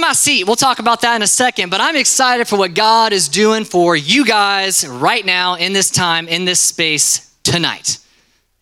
my 0.00 0.12
seat. 0.12 0.44
We'll 0.46 0.56
talk 0.56 0.78
about 0.78 1.02
that 1.02 1.16
in 1.16 1.22
a 1.22 1.26
second, 1.26 1.70
but 1.70 1.80
I'm 1.80 1.96
excited 1.96 2.48
for 2.48 2.58
what 2.58 2.74
God 2.74 3.12
is 3.12 3.28
doing 3.28 3.64
for 3.64 3.94
you 3.94 4.24
guys 4.24 4.86
right 4.86 5.24
now 5.24 5.54
in 5.54 5.72
this 5.72 5.90
time, 5.90 6.28
in 6.28 6.44
this 6.44 6.60
space 6.60 7.34
tonight. 7.42 7.98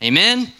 Amen. 0.02 0.52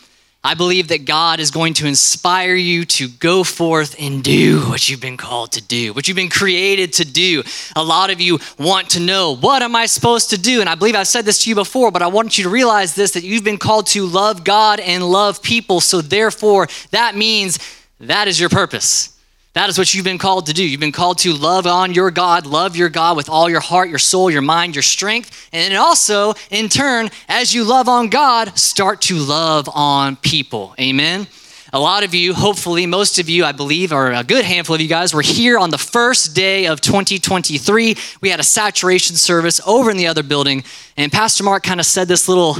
I 0.43 0.55
believe 0.55 0.89
that 0.89 1.05
God 1.05 1.41
is 1.41 1.51
going 1.51 1.75
to 1.75 1.87
inspire 1.87 2.55
you 2.55 2.85
to 2.85 3.09
go 3.09 3.43
forth 3.43 3.97
and 3.99 4.23
do 4.23 4.61
what 4.61 4.89
you've 4.89 5.01
been 5.01 5.17
called 5.17 5.53
to 5.53 5.61
do, 5.61 5.93
what 5.93 6.07
you've 6.07 6.17
been 6.17 6.31
created 6.31 6.93
to 6.95 7.05
do. 7.05 7.43
A 7.75 7.83
lot 7.83 8.11
of 8.11 8.21
you 8.21 8.39
want 8.57 8.91
to 8.91 9.01
know, 9.01 9.35
what 9.35 9.63
am 9.63 9.75
I 9.75 9.87
supposed 9.87 10.31
to 10.31 10.39
do? 10.39 10.61
And 10.61 10.69
I 10.71 10.77
believe 10.77 10.95
I've 10.95 11.09
said 11.09 11.25
this 11.25 11.43
to 11.43 11.51
you 11.51 11.57
before, 11.57 11.91
but 11.91 12.03
I 12.03 12.07
want 12.07 12.39
you 12.39 12.45
to 12.45 12.51
realize 12.51 12.95
this 12.95 13.11
that 13.13 13.25
you've 13.25 13.45
been 13.45 13.59
called 13.59 13.89
to 13.89 14.07
love 14.07 14.45
God 14.45 14.79
and 14.79 15.03
love 15.03 15.43
people. 15.43 15.81
So 15.81 16.01
therefore, 16.01 16.69
that 16.93 17.17
means 17.17 17.59
that 18.01 18.29
is 18.29 18.39
your 18.39 18.49
purpose. 18.49 19.18
That 19.59 19.69
is 19.69 19.77
what 19.77 19.93
you've 19.93 20.05
been 20.05 20.19
called 20.19 20.47
to 20.47 20.53
do. 20.53 20.65
You've 20.65 20.79
been 20.79 20.93
called 20.93 21.19
to 21.19 21.33
love 21.33 21.67
on 21.67 21.93
your 21.93 22.13
God, 22.13 22.47
love 22.47 22.77
your 22.77 22.89
God 22.89 23.17
with 23.17 23.29
all 23.29 23.51
your 23.51 23.59
heart, 23.59 23.89
your 23.89 23.99
soul, 23.99 24.31
your 24.31 24.41
mind, 24.41 24.77
your 24.77 24.85
strength. 24.85 25.49
And 25.53 25.75
also, 25.75 26.35
in 26.53 26.69
turn, 26.69 27.11
as 27.29 27.53
you 27.53 27.65
love 27.65 27.89
on 27.89 28.09
God, 28.09 28.57
start 28.57 29.01
to 29.03 29.17
love 29.17 29.69
on 29.75 30.15
people. 30.15 30.77
Amen. 30.79 31.27
A 31.73 31.81
lot 31.81 32.05
of 32.05 32.15
you, 32.15 32.35
hopefully, 32.35 32.87
most 32.87 33.19
of 33.19 33.29
you, 33.29 33.45
I 33.45 33.51
believe, 33.51 33.93
or 33.93 34.13
a 34.13 34.23
good 34.23 34.45
handful 34.45 34.77
of 34.77 34.81
you 34.81 34.87
guys, 34.87 35.13
were 35.13 35.23
here 35.23 35.59
on 35.59 35.71
the 35.71 35.77
first 35.77 36.37
day 36.37 36.67
of 36.67 36.81
2023. 36.81 37.97
We 38.21 38.29
had 38.29 38.39
a 38.39 38.45
saturation 38.45 39.17
service 39.17 39.61
over 39.67 39.91
in 39.91 39.97
the 39.97 40.07
other 40.07 40.23
building, 40.23 40.63
and 40.97 41.11
Pastor 41.11 41.43
Mark 41.43 41.65
kind 41.65 41.81
of 41.81 41.87
said 41.87 42.07
this 42.07 42.29
little 42.29 42.59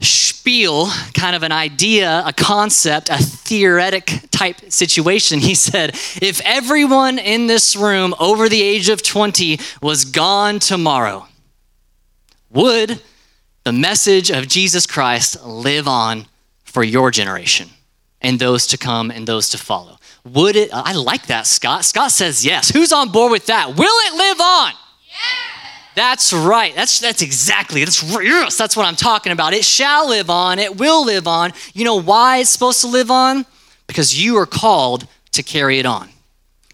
spiel, 0.00 0.88
kind 1.14 1.34
of 1.34 1.42
an 1.42 1.52
idea, 1.52 2.22
a 2.24 2.32
concept, 2.32 3.08
a 3.08 3.16
theoretic 3.18 4.20
type 4.30 4.60
situation. 4.70 5.40
He 5.46 5.54
said, 5.54 5.90
If 6.20 6.40
everyone 6.44 7.18
in 7.18 7.46
this 7.46 7.76
room 7.76 8.14
over 8.18 8.48
the 8.48 8.62
age 8.62 8.88
of 8.88 9.02
20 9.02 9.58
was 9.80 10.04
gone 10.04 10.58
tomorrow, 10.58 11.26
would 12.50 13.00
the 13.64 13.72
message 13.72 14.30
of 14.30 14.48
Jesus 14.48 14.86
Christ 14.86 15.44
live 15.44 15.88
on 15.88 16.26
for 16.64 16.82
your 16.82 17.10
generation 17.10 17.68
and 18.20 18.38
those 18.38 18.66
to 18.68 18.78
come 18.78 19.10
and 19.10 19.26
those 19.26 19.50
to 19.50 19.58
follow? 19.58 19.98
Would 20.24 20.56
it? 20.56 20.70
I 20.72 20.92
like 20.92 21.26
that, 21.26 21.46
Scott. 21.46 21.84
Scott 21.84 22.10
says 22.10 22.44
yes. 22.44 22.70
Who's 22.70 22.92
on 22.92 23.10
board 23.10 23.30
with 23.30 23.46
that? 23.46 23.76
Will 23.76 23.98
it 24.06 24.14
live 24.14 24.40
on? 24.40 24.72
That's 25.96 26.30
right. 26.34 26.74
That's 26.74 27.00
that's 27.00 27.22
exactly. 27.22 27.82
That's 27.82 28.02
yes, 28.02 28.58
that's 28.58 28.76
what 28.76 28.86
I'm 28.86 28.96
talking 28.96 29.32
about. 29.32 29.54
It 29.54 29.64
shall 29.64 30.10
live 30.10 30.28
on. 30.28 30.58
It 30.58 30.76
will 30.76 31.06
live 31.06 31.26
on. 31.26 31.54
You 31.72 31.86
know 31.86 32.00
why 32.00 32.38
it's 32.38 32.50
supposed 32.50 32.82
to 32.82 32.86
live 32.86 33.10
on? 33.10 33.46
Because 33.86 34.22
you 34.22 34.36
are 34.36 34.44
called 34.44 35.08
to 35.32 35.42
carry 35.42 35.78
it 35.78 35.86
on. 35.86 36.10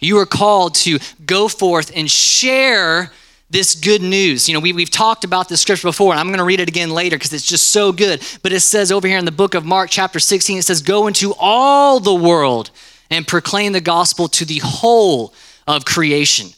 You 0.00 0.18
are 0.18 0.26
called 0.26 0.74
to 0.76 0.98
go 1.24 1.46
forth 1.46 1.92
and 1.94 2.10
share 2.10 3.12
this 3.48 3.76
good 3.76 4.02
news. 4.02 4.48
You 4.48 4.54
know, 4.54 4.60
we, 4.60 4.72
we've 4.72 4.90
talked 4.90 5.22
about 5.22 5.48
this 5.48 5.60
scripture 5.60 5.86
before, 5.86 6.12
and 6.12 6.18
I'm 6.18 6.26
going 6.26 6.38
to 6.38 6.44
read 6.44 6.58
it 6.58 6.68
again 6.68 6.90
later 6.90 7.16
because 7.16 7.32
it's 7.32 7.46
just 7.46 7.68
so 7.68 7.92
good. 7.92 8.26
But 8.42 8.52
it 8.52 8.60
says 8.60 8.90
over 8.90 9.06
here 9.06 9.18
in 9.18 9.24
the 9.24 9.30
book 9.30 9.54
of 9.54 9.64
Mark, 9.64 9.90
chapter 9.90 10.18
16, 10.18 10.58
it 10.58 10.62
says, 10.62 10.82
Go 10.82 11.06
into 11.06 11.32
all 11.38 12.00
the 12.00 12.14
world 12.14 12.72
and 13.08 13.28
proclaim 13.28 13.72
the 13.72 13.80
gospel 13.80 14.26
to 14.28 14.44
the 14.44 14.58
whole 14.64 15.32
of 15.68 15.84
creation. 15.84 16.48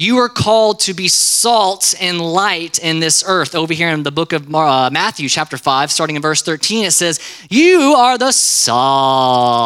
You 0.00 0.18
are 0.18 0.28
called 0.28 0.78
to 0.80 0.94
be 0.94 1.08
salt 1.08 1.92
and 2.00 2.20
light 2.20 2.78
in 2.78 3.00
this 3.00 3.24
earth. 3.26 3.56
Over 3.56 3.74
here 3.74 3.88
in 3.88 4.04
the 4.04 4.12
book 4.12 4.32
of 4.32 4.54
uh, 4.54 4.90
Matthew, 4.92 5.28
chapter 5.28 5.58
5, 5.58 5.90
starting 5.90 6.14
in 6.14 6.22
verse 6.22 6.40
13, 6.40 6.84
it 6.84 6.92
says, 6.92 7.18
You 7.50 7.96
are 7.98 8.16
the 8.16 8.30
salt 8.30 9.56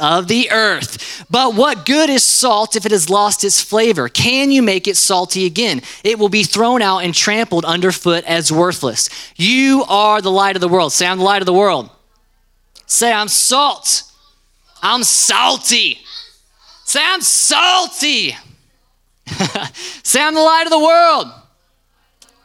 of 0.00 0.28
the 0.28 0.52
earth. 0.52 1.26
But 1.28 1.56
what 1.56 1.84
good 1.84 2.08
is 2.08 2.22
salt 2.22 2.76
if 2.76 2.86
it 2.86 2.92
has 2.92 3.10
lost 3.10 3.42
its 3.42 3.60
flavor? 3.60 4.08
Can 4.08 4.52
you 4.52 4.62
make 4.62 4.86
it 4.86 4.96
salty 4.96 5.44
again? 5.44 5.82
It 6.04 6.20
will 6.20 6.28
be 6.28 6.44
thrown 6.44 6.80
out 6.80 6.98
and 6.98 7.12
trampled 7.12 7.64
underfoot 7.64 8.22
as 8.26 8.52
worthless. 8.52 9.10
You 9.34 9.84
are 9.88 10.22
the 10.22 10.30
light 10.30 10.54
of 10.54 10.60
the 10.60 10.68
world. 10.68 10.92
Say, 10.92 11.04
I'm 11.04 11.18
the 11.18 11.24
light 11.24 11.42
of 11.42 11.46
the 11.46 11.52
world. 11.52 11.90
Say, 12.86 13.12
I'm 13.12 13.26
salt. 13.26 14.04
I'm 14.84 15.02
salty. 15.02 15.98
Say, 16.84 17.00
I'm 17.02 17.22
salty. 17.22 18.36
Say, 20.02 20.20
I'm 20.22 20.34
the 20.34 20.40
light 20.40 20.64
of 20.64 20.70
the 20.70 20.78
world. 20.78 21.26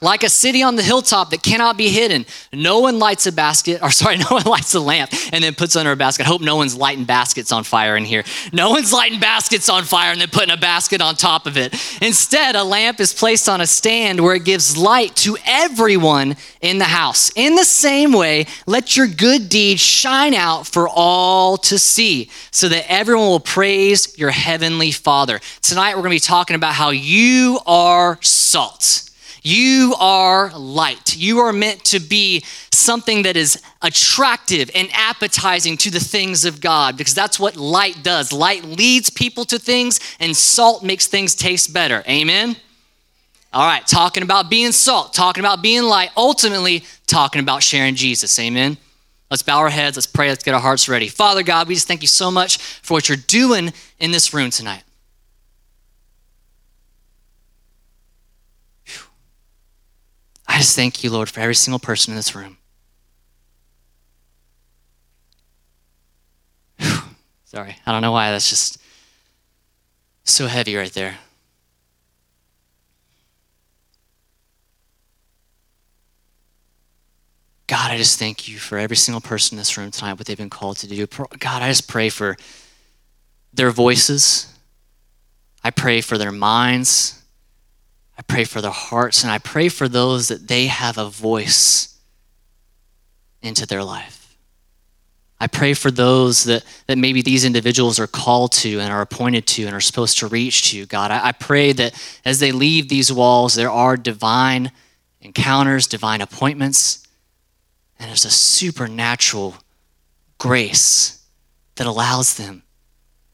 Like 0.04 0.24
a 0.24 0.30
city 0.30 0.62
on 0.62 0.76
the 0.76 0.84
hilltop 0.84 1.30
that 1.30 1.42
cannot 1.42 1.78
be 1.78 1.88
hidden. 1.88 2.26
No 2.52 2.80
one 2.80 3.00
lights 3.00 3.26
a 3.26 3.32
basket, 3.32 3.82
or 3.82 3.90
sorry, 4.02 4.18
no 4.18 4.26
one 4.30 4.44
lights 4.44 4.74
a 4.74 4.82
lamp 4.82 5.12
and 5.32 5.42
then 5.42 5.56
puts 5.56 5.78
under 5.78 5.94
a 5.94 5.96
basket. 5.96 6.26
I 6.26 6.28
hope 6.28 6.42
no 6.42 6.58
one's 6.58 6.76
lighting 6.76 7.06
baskets 7.06 7.54
on 7.54 7.64
fire 7.64 7.96
in 7.96 8.04
here. 8.04 8.26
No 8.52 8.70
one's 8.70 8.92
lighting 8.92 9.22
baskets 9.22 9.70
on 9.70 9.86
fire 9.86 10.12
and 10.12 10.20
then 10.20 10.28
putting 10.28 10.52
a 10.52 10.58
basket 10.58 11.00
on 11.00 11.16
top 11.16 11.48
of 11.48 11.56
it. 11.56 11.74
Instead, 12.02 12.58
a 12.58 12.64
lamp 12.66 13.00
is 13.00 13.14
placed 13.14 13.48
on 13.48 13.62
a 13.62 13.66
stand 13.66 14.20
where 14.20 14.36
it 14.36 14.44
gives 14.44 14.76
light 14.76 15.16
to 15.16 15.38
everyone 15.46 16.36
in 16.60 16.80
the 16.80 16.86
house. 16.86 17.32
In 17.38 17.56
the 17.56 17.64
same 17.64 18.12
way, 18.12 18.46
let 18.68 18.98
your 18.98 19.08
good 19.08 19.48
deeds 19.48 19.80
shine 19.80 20.34
out 20.34 20.68
for 20.68 20.90
all 20.90 21.56
to 21.60 21.80
see 21.80 22.30
so 22.52 22.68
that 22.68 22.92
everyone 22.92 23.28
will 23.28 23.40
praise 23.40 24.18
your 24.18 24.32
heavenly 24.32 24.92
Father. 24.92 25.40
Tonight, 25.62 25.96
we're 25.96 26.02
going 26.02 26.12
to 26.12 26.16
be 26.16 26.20
talking 26.20 26.58
about 26.58 26.74
how 26.74 26.90
you 26.90 27.60
are 27.66 28.20
salt. 28.22 29.10
You 29.44 29.94
are 30.00 30.58
light. 30.58 31.18
You 31.18 31.40
are 31.40 31.52
meant 31.52 31.84
to 31.86 32.00
be 32.00 32.44
something 32.72 33.24
that 33.24 33.36
is 33.36 33.62
attractive 33.82 34.72
and 34.74 34.90
appetizing 34.94 35.76
to 35.78 35.92
the 35.92 36.00
things 36.00 36.46
of 36.46 36.62
God 36.62 36.98
because 36.98 37.14
that's 37.14 37.38
what 37.40 37.58
light 37.58 38.04
does. 38.04 38.32
Light 38.32 38.64
leads 38.64 39.10
people 39.10 39.44
to 39.46 39.60
things, 39.60 40.00
and 40.20 40.36
salt 40.36 40.82
makes 40.82 41.08
things 41.08 41.36
taste 41.36 41.74
better. 41.74 42.04
Amen? 42.08 42.56
All 43.52 43.68
right, 43.68 43.86
talking 43.86 44.24
about 44.24 44.50
being 44.50 44.72
salt, 44.72 45.14
talking 45.14 45.42
about 45.42 45.62
being 45.62 45.84
light, 45.84 46.10
ultimately 46.18 46.86
talking 47.06 47.42
about 47.42 47.62
sharing 47.62 47.96
Jesus. 47.96 48.40
Amen? 48.40 48.78
Let's 49.30 49.44
bow 49.44 49.60
our 49.60 49.70
heads, 49.70 49.98
let's 49.98 50.08
pray, 50.08 50.30
let's 50.30 50.44
get 50.44 50.54
our 50.54 50.60
hearts 50.60 50.88
ready. 50.88 51.08
Father 51.08 51.44
God, 51.44 51.68
we 51.68 51.74
just 51.74 51.88
thank 51.88 52.02
you 52.02 52.08
so 52.08 52.32
much 52.32 52.58
for 52.58 52.94
what 52.94 53.10
you're 53.10 53.18
doing 53.18 53.74
in 54.00 54.12
this 54.12 54.34
room 54.34 54.50
tonight. 54.50 54.84
I 60.54 60.58
just 60.58 60.76
thank 60.76 61.04
you, 61.04 61.10
Lord, 61.10 61.32
for 61.32 61.40
every 61.40 61.56
single 61.56 61.80
person 61.80 62.12
in 62.12 62.16
this 62.16 62.36
room. 62.36 62.58
Sorry, 67.44 67.76
I 67.88 67.92
don't 67.92 68.04
know 68.04 68.12
why 68.12 68.30
that's 68.30 68.52
just 68.52 68.78
so 70.24 70.46
heavy 70.46 70.76
right 70.76 70.94
there. 70.94 71.16
God, 77.66 77.90
I 77.90 77.98
just 77.98 78.20
thank 78.20 78.48
you 78.48 78.60
for 78.60 78.78
every 78.78 78.96
single 78.96 79.22
person 79.22 79.56
in 79.56 79.58
this 79.58 79.76
room 79.76 79.90
tonight, 79.90 80.20
what 80.20 80.28
they've 80.28 80.38
been 80.38 80.52
called 80.52 80.78
to 80.78 80.88
do. 80.88 81.08
God, 81.08 81.64
I 81.64 81.70
just 81.70 81.88
pray 81.88 82.10
for 82.10 82.38
their 83.52 83.72
voices. 83.72 84.54
I 85.64 85.72
pray 85.72 86.02
for 86.02 86.20
their 86.20 86.32
minds. 86.32 87.23
I 88.18 88.22
pray 88.22 88.44
for 88.44 88.62
their 88.62 88.72
hearts 88.72 89.24
and 89.24 89.32
I 89.32 89.40
pray 89.40 89.70
for 89.70 89.88
those 89.88 90.28
that 90.28 90.48
they 90.48 90.68
have 90.68 90.98
a 90.98 91.10
voice 91.10 91.98
into 93.42 93.66
their 93.66 93.84
life. 93.84 94.38
I 95.40 95.48
pray 95.48 95.74
for 95.74 95.92
those 95.92 96.46
that, 96.46 96.64
that 96.88 96.98
maybe 96.98 97.22
these 97.22 97.44
individuals 97.44 98.00
are 98.00 98.08
called 98.08 98.54
to 98.54 98.80
and 98.80 98.94
are 98.94 99.02
appointed 99.02 99.46
to 99.48 99.66
and 99.66 99.76
are 99.76 99.82
supposed 99.82 100.20
to 100.20 100.28
reach 100.28 100.72
to. 100.72 100.86
God, 100.86 101.12
I, 101.12 101.28
I 101.28 101.32
pray 101.34 101.74
that 101.74 101.94
as 102.24 102.40
they 102.40 102.54
leave 102.54 102.88
these 102.88 103.12
walls, 103.12 103.56
there 103.56 103.72
are 103.72 103.98
divine 103.98 104.72
encounters, 105.20 105.88
divine 105.88 106.22
appointments, 106.22 107.06
and 108.00 108.08
there's 108.08 108.24
a 108.24 108.32
supernatural 108.32 109.56
grace 110.38 111.26
that 111.76 111.88
allows 111.88 112.36
them 112.36 112.64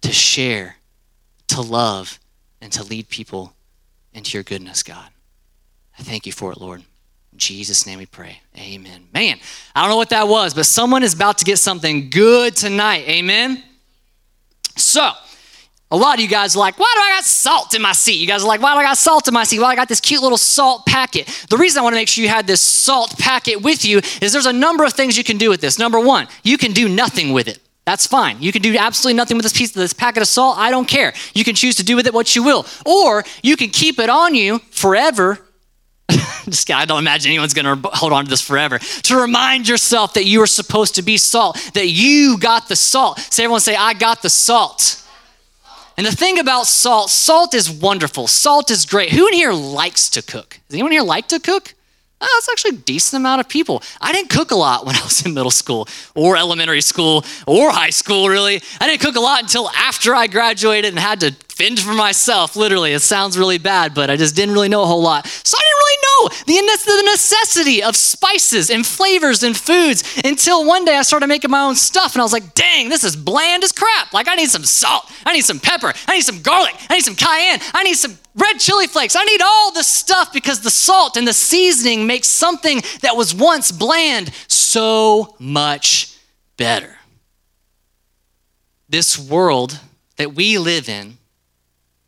to 0.02 0.12
share, 0.12 0.78
to 1.48 1.62
love, 1.62 2.20
and 2.60 2.72
to 2.74 2.84
lead 2.84 3.10
people 3.10 3.54
into 4.14 4.38
your 4.38 4.44
goodness, 4.44 4.84
God. 4.84 5.10
I 5.98 6.04
thank 6.04 6.26
you 6.26 6.32
for 6.32 6.52
it, 6.52 6.60
Lord. 6.60 6.82
In 7.34 7.38
Jesus' 7.38 7.86
name 7.86 8.00
we 8.00 8.06
pray. 8.06 8.42
Amen. 8.58 9.08
Man, 9.14 9.38
I 9.76 9.82
don't 9.82 9.90
know 9.90 9.98
what 9.98 10.10
that 10.10 10.28
was, 10.28 10.54
but 10.54 10.66
someone 10.66 11.04
is 11.04 11.14
about 11.14 11.38
to 11.40 11.46
get 11.46 11.58
something 11.58 12.10
good 12.10 12.56
tonight. 12.56 13.08
Amen. 13.08 13.64
So, 14.76 15.12
a 15.92 15.98
lot 15.98 16.16
of 16.16 16.22
you 16.22 16.28
guys 16.28 16.56
are 16.56 16.60
like, 16.60 16.78
why 16.78 16.92
do 16.96 17.02
I 17.02 17.10
got 17.16 17.24
salt 17.24 17.74
in 17.74 17.82
my 17.82 17.94
seat? 17.94 18.20
You 18.20 18.28
guys 18.28 18.44
are 18.44 18.48
like, 18.48 18.62
why 18.62 18.74
do 18.76 18.80
I 18.80 18.84
got 18.84 18.98
salt 18.98 19.28
in 19.28 19.34
my 19.34 19.44
seat? 19.44 19.60
Well, 19.60 19.68
I 19.68 19.76
got 19.76 19.88
this 19.88 20.00
cute 20.00 20.22
little 20.22 20.38
salt 20.38 20.86
packet. 20.86 21.28
The 21.50 21.58
reason 21.58 21.80
I 21.80 21.84
want 21.84 21.94
to 21.94 21.98
make 21.98 22.08
sure 22.08 22.24
you 22.24 22.30
had 22.30 22.46
this 22.46 22.62
salt 22.62 23.18
packet 23.18 23.62
with 23.62 23.84
you 23.84 23.98
is 24.22 24.32
there's 24.32 24.46
a 24.46 24.54
number 24.54 24.84
of 24.84 24.94
things 24.94 25.18
you 25.18 25.24
can 25.24 25.38
do 25.38 25.50
with 25.50 25.62
this. 25.62 25.80
Number 25.80 26.00
one, 26.00 26.28
you 26.44 26.58
can 26.58 26.74
do 26.74 26.88
nothing 26.88 27.34
with 27.34 27.48
it. 27.48 27.60
That's 27.90 28.06
fine. 28.06 28.40
You 28.40 28.52
can 28.52 28.62
do 28.62 28.78
absolutely 28.78 29.18
nothing 29.18 29.36
with 29.36 29.44
this 29.46 29.58
piece, 29.58 29.72
of 29.72 29.82
this 29.82 29.94
packet 29.94 30.22
of 30.22 30.28
salt. 30.28 30.60
I 30.60 30.70
don't 30.70 30.88
care. 30.88 31.12
You 31.34 31.44
can 31.44 31.56
choose 31.56 31.76
to 31.78 31.84
do 31.84 31.96
with 31.96 32.06
it 32.06 32.14
what 32.14 32.36
you 32.36 32.44
will. 32.44 32.68
Or 32.86 33.24
you 33.42 33.58
can 33.58 33.72
keep 33.72 33.98
it 33.98 34.12
on 34.12 34.36
you 34.36 34.60
forever. 34.70 35.40
Just 36.46 36.70
I 36.70 36.86
don't 36.86 37.00
imagine 37.00 37.32
anyone's 37.32 37.56
going 37.56 37.82
to 37.82 37.90
hold 37.90 38.14
on 38.14 38.26
to 38.26 38.30
this 38.30 38.42
forever. 38.42 38.78
To 38.78 39.20
remind 39.20 39.68
yourself 39.68 40.14
that 40.14 40.26
you 40.26 40.40
are 40.44 40.46
supposed 40.46 40.94
to 40.96 41.02
be 41.02 41.18
salt, 41.18 41.58
that 41.74 41.88
you 41.88 42.38
got 42.38 42.70
the 42.70 42.76
salt. 42.76 43.18
Say, 43.18 43.46
everyone 43.46 43.62
say, 43.62 43.76
I 43.76 43.96
got 43.96 44.22
the 44.22 44.30
salt. 44.30 45.04
And 45.98 46.06
the 46.06 46.12
thing 46.12 46.38
about 46.38 46.68
salt, 46.68 47.10
salt 47.10 47.56
is 47.56 47.72
wonderful. 47.72 48.28
Salt 48.28 48.70
is 48.70 48.86
great. 48.86 49.10
Who 49.14 49.26
in 49.30 49.34
here 49.34 49.52
likes 49.52 50.12
to 50.12 50.22
cook? 50.22 50.60
Does 50.68 50.76
anyone 50.76 50.92
here 50.92 51.02
like 51.02 51.28
to 51.30 51.40
cook? 51.40 51.74
Oh, 52.22 52.28
that's 52.36 52.50
actually 52.50 52.78
a 52.78 52.82
decent 52.82 53.22
amount 53.22 53.40
of 53.40 53.48
people. 53.48 53.82
I 54.02 54.12
didn't 54.12 54.30
cook 54.30 54.52
a 54.52 54.56
lot 54.56 54.86
when 54.86 54.96
I 54.96 55.04
was 55.04 55.26
in 55.26 55.34
middle 55.34 55.52
school 55.52 55.88
or 56.16 56.36
elementary 56.36 56.82
school 56.82 57.24
or 57.48 57.72
high 57.72 57.92
school, 57.92 58.28
really. 58.28 58.62
I 58.82 58.88
didn't 58.88 59.02
cook 59.02 59.16
a 59.16 59.22
lot 59.22 59.42
until 59.42 59.70
after 59.70 60.14
I 60.14 60.28
graduated 60.28 60.90
and 60.90 61.00
had 61.00 61.22
to 61.22 61.32
fend 61.48 61.80
for 61.80 61.94
myself, 61.94 62.56
literally. 62.56 62.94
It 62.94 63.00
sounds 63.00 63.38
really 63.38 63.58
bad, 63.58 63.94
but 63.94 64.10
I 64.10 64.18
just 64.18 64.36
didn't 64.36 64.54
really 64.54 64.70
know 64.70 64.84
a 64.84 64.86
whole 64.86 65.02
lot. 65.02 65.28
So 65.28 65.58
I 65.58 65.62
Oh, 66.22 66.30
know 66.48 66.76
the 66.98 67.12
necessity 67.12 67.82
of 67.82 67.96
spices 67.96 68.70
and 68.70 68.86
flavors 68.86 69.44
and 69.44 69.56
foods 69.56 70.04
until 70.26 70.66
one 70.66 70.84
day 70.84 70.98
I 70.98 71.02
started 71.04 71.28
making 71.28 71.50
my 71.50 71.62
own 71.62 71.76
stuff 71.76 72.14
and 72.14 72.22
I 72.22 72.26
was 72.26 72.34
like, 72.34 72.54
dang, 72.56 72.90
this 72.90 73.04
is 73.04 73.16
bland 73.16 73.64
as 73.64 73.72
crap. 73.72 74.14
Like, 74.14 74.28
I 74.28 74.36
need 74.36 74.50
some 74.50 74.64
salt, 74.64 75.10
I 75.26 75.34
need 75.34 75.46
some 75.46 75.60
pepper, 75.60 75.94
I 76.08 76.16
need 76.16 76.24
some 76.24 76.42
garlic, 76.42 76.76
I 76.90 76.96
need 76.96 77.06
some 77.06 77.16
cayenne, 77.16 77.60
I 77.74 77.84
need 77.84 77.94
some 77.94 78.18
red 78.36 78.60
chili 78.60 78.88
flakes. 78.88 79.16
I 79.16 79.24
need 79.24 79.42
all 79.42 79.72
the 79.72 79.84
stuff 79.84 80.34
because 80.34 80.62
the 80.62 80.70
salt 80.70 81.16
and 81.18 81.28
the 81.28 81.34
seasoning 81.34 82.06
makes 82.06 82.28
something 82.28 82.82
that 83.02 83.16
was 83.16 83.34
once 83.34 83.72
bland 83.72 84.34
so 84.48 85.36
much 85.40 86.18
better. 86.58 86.98
This 88.90 89.18
world 89.18 89.80
that 90.18 90.34
we 90.34 90.58
live 90.58 90.90
in, 90.90 91.18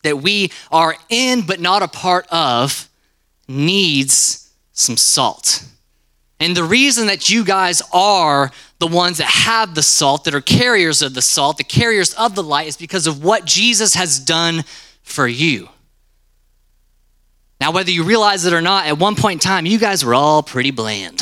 that 0.04 0.18
we 0.18 0.52
are 0.72 0.96
in 1.10 1.46
but 1.46 1.60
not 1.60 1.84
a 1.84 1.88
part 1.88 2.28
of, 2.30 2.90
needs 3.52 4.52
some 4.72 4.98
salt. 4.98 5.64
And 6.40 6.58
the 6.58 6.64
reason 6.64 7.08
that 7.08 7.30
you 7.30 7.46
guys 7.46 7.84
are 7.94 8.52
the 8.80 8.88
ones 8.88 9.20
that 9.20 9.28
have 9.28 9.76
the 9.76 9.84
salt, 9.84 10.24
that 10.24 10.34
are 10.34 10.42
carriers 10.42 11.04
of 11.04 11.14
the 11.14 11.22
salt, 11.22 11.58
the 11.58 11.64
carriers 11.64 12.16
of 12.16 12.34
the 12.34 12.42
light, 12.42 12.68
is 12.68 12.78
because 12.78 13.06
of 13.06 13.24
what 13.24 13.46
Jesus 13.46 13.94
has 13.94 14.18
done 14.20 14.64
for 15.04 15.28
you. 15.28 15.70
Now, 17.60 17.72
whether 17.72 17.92
you 17.92 18.04
realize 18.04 18.44
it 18.46 18.54
or 18.54 18.62
not, 18.62 18.88
at 18.88 18.98
one 18.98 19.16
point 19.16 19.44
in 19.44 19.48
time, 19.48 19.68
you 19.68 19.78
guys 19.78 20.04
were 20.04 20.16
all 20.16 20.42
pretty 20.42 20.72
bland. 20.72 21.22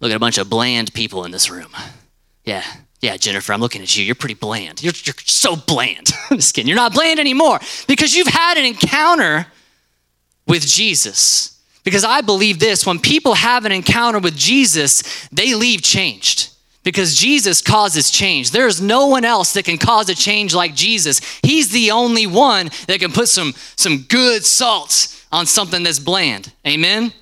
Look 0.00 0.10
at 0.10 0.16
a 0.16 0.20
bunch 0.20 0.38
of 0.38 0.50
bland 0.50 0.92
people 0.92 1.24
in 1.24 1.30
this 1.30 1.48
room. 1.48 1.70
Yeah, 2.44 2.64
yeah, 3.00 3.16
Jennifer, 3.16 3.52
I'm 3.52 3.60
looking 3.60 3.82
at 3.82 3.96
you. 3.96 4.04
You're 4.04 4.16
pretty 4.16 4.34
bland. 4.34 4.82
You're, 4.82 4.94
you're 5.04 5.14
so 5.24 5.54
bland. 5.54 6.10
I'm 6.30 6.38
just 6.38 6.54
kidding. 6.54 6.66
You're 6.66 6.76
not 6.76 6.92
bland 6.92 7.20
anymore 7.20 7.60
because 7.86 8.16
you've 8.16 8.26
had 8.26 8.58
an 8.58 8.64
encounter 8.64 9.46
with 10.48 10.66
Jesus. 10.66 11.62
Because 11.84 12.04
I 12.04 12.20
believe 12.20 12.58
this 12.58 12.84
when 12.84 12.98
people 12.98 13.34
have 13.34 13.64
an 13.64 13.72
encounter 13.72 14.18
with 14.18 14.36
Jesus, 14.36 15.28
they 15.28 15.54
leave 15.54 15.82
changed 15.82 16.50
because 16.82 17.14
Jesus 17.14 17.60
causes 17.60 18.10
change. 18.10 18.50
There's 18.50 18.80
no 18.80 19.06
one 19.06 19.24
else 19.24 19.52
that 19.52 19.64
can 19.64 19.78
cause 19.78 20.08
a 20.08 20.14
change 20.14 20.54
like 20.54 20.74
Jesus. 20.74 21.20
He's 21.42 21.68
the 21.68 21.90
only 21.90 22.26
one 22.26 22.70
that 22.86 22.98
can 22.98 23.12
put 23.12 23.28
some, 23.28 23.52
some 23.76 23.98
good 24.08 24.44
salt 24.44 25.14
on 25.30 25.46
something 25.46 25.82
that's 25.82 25.98
bland. 25.98 26.52
Amen? 26.66 27.12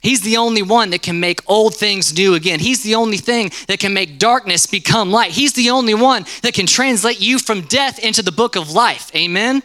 He's 0.00 0.22
the 0.22 0.38
only 0.38 0.62
one 0.62 0.90
that 0.90 1.02
can 1.02 1.20
make 1.20 1.48
old 1.48 1.76
things 1.76 2.12
new 2.16 2.34
again. 2.34 2.58
He's 2.58 2.82
the 2.82 2.96
only 2.96 3.18
thing 3.18 3.52
that 3.68 3.78
can 3.78 3.94
make 3.94 4.18
darkness 4.18 4.66
become 4.66 5.12
light. 5.12 5.30
He's 5.30 5.52
the 5.52 5.70
only 5.70 5.94
one 5.94 6.26
that 6.42 6.54
can 6.54 6.66
translate 6.66 7.20
you 7.20 7.38
from 7.38 7.60
death 7.62 8.00
into 8.00 8.22
the 8.22 8.32
book 8.32 8.56
of 8.56 8.72
life. 8.72 9.14
Amen? 9.14 9.62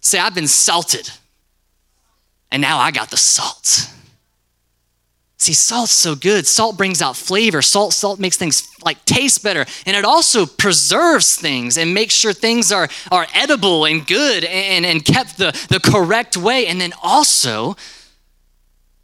Say, 0.00 0.18
I've 0.18 0.34
been 0.34 0.48
salted, 0.48 1.10
and 2.50 2.62
now 2.62 2.78
I 2.78 2.90
got 2.90 3.10
the 3.10 3.16
salt. 3.16 3.90
See, 5.40 5.52
salt's 5.54 5.92
so 5.92 6.16
good. 6.16 6.48
Salt 6.48 6.76
brings 6.76 7.00
out 7.00 7.16
flavor. 7.16 7.62
Salt, 7.62 7.92
salt 7.92 8.18
makes 8.18 8.36
things 8.36 8.68
like 8.84 9.04
taste 9.04 9.44
better. 9.44 9.64
And 9.86 9.96
it 9.96 10.04
also 10.04 10.46
preserves 10.46 11.36
things 11.36 11.78
and 11.78 11.94
makes 11.94 12.12
sure 12.12 12.32
things 12.32 12.72
are, 12.72 12.88
are 13.12 13.26
edible 13.32 13.84
and 13.84 14.04
good 14.04 14.44
and, 14.44 14.84
and 14.84 15.04
kept 15.04 15.38
the, 15.38 15.52
the 15.68 15.78
correct 15.78 16.36
way. 16.36 16.66
And 16.66 16.80
then 16.80 16.92
also, 17.04 17.76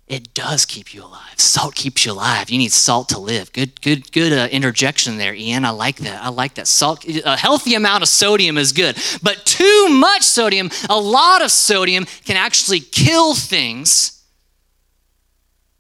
it 0.06 0.35
does 0.35 0.67
keep 0.67 0.93
you 0.93 1.03
alive. 1.05 1.39
Salt 1.39 1.75
keeps 1.75 2.05
you 2.05 2.12
alive. 2.12 2.51
You 2.51 2.59
need 2.59 2.73
salt 2.73 3.09
to 3.11 3.19
live. 3.19 3.53
Good, 3.53 3.81
good, 3.81 4.12
good 4.12 4.33
uh, 4.33 4.49
interjection 4.53 5.17
there, 5.17 5.35
Ian. 5.35 5.65
I 5.65 5.71
like 5.71 5.97
that. 5.97 6.23
I 6.23 6.29
like 6.29 6.55
that. 6.55 6.67
Salt, 6.67 7.05
a 7.06 7.37
healthy 7.37 7.75
amount 7.75 8.03
of 8.03 8.09
sodium 8.09 8.59
is 8.59 8.73
good, 8.73 8.97
but 9.23 9.47
too 9.47 9.89
much 9.89 10.23
sodium, 10.23 10.71
a 10.91 11.01
lot 11.01 11.43
of 11.43 11.51
sodium, 11.51 12.05
can 12.25 12.37
actually 12.37 12.81
kill 12.81 13.35
things 13.35 14.15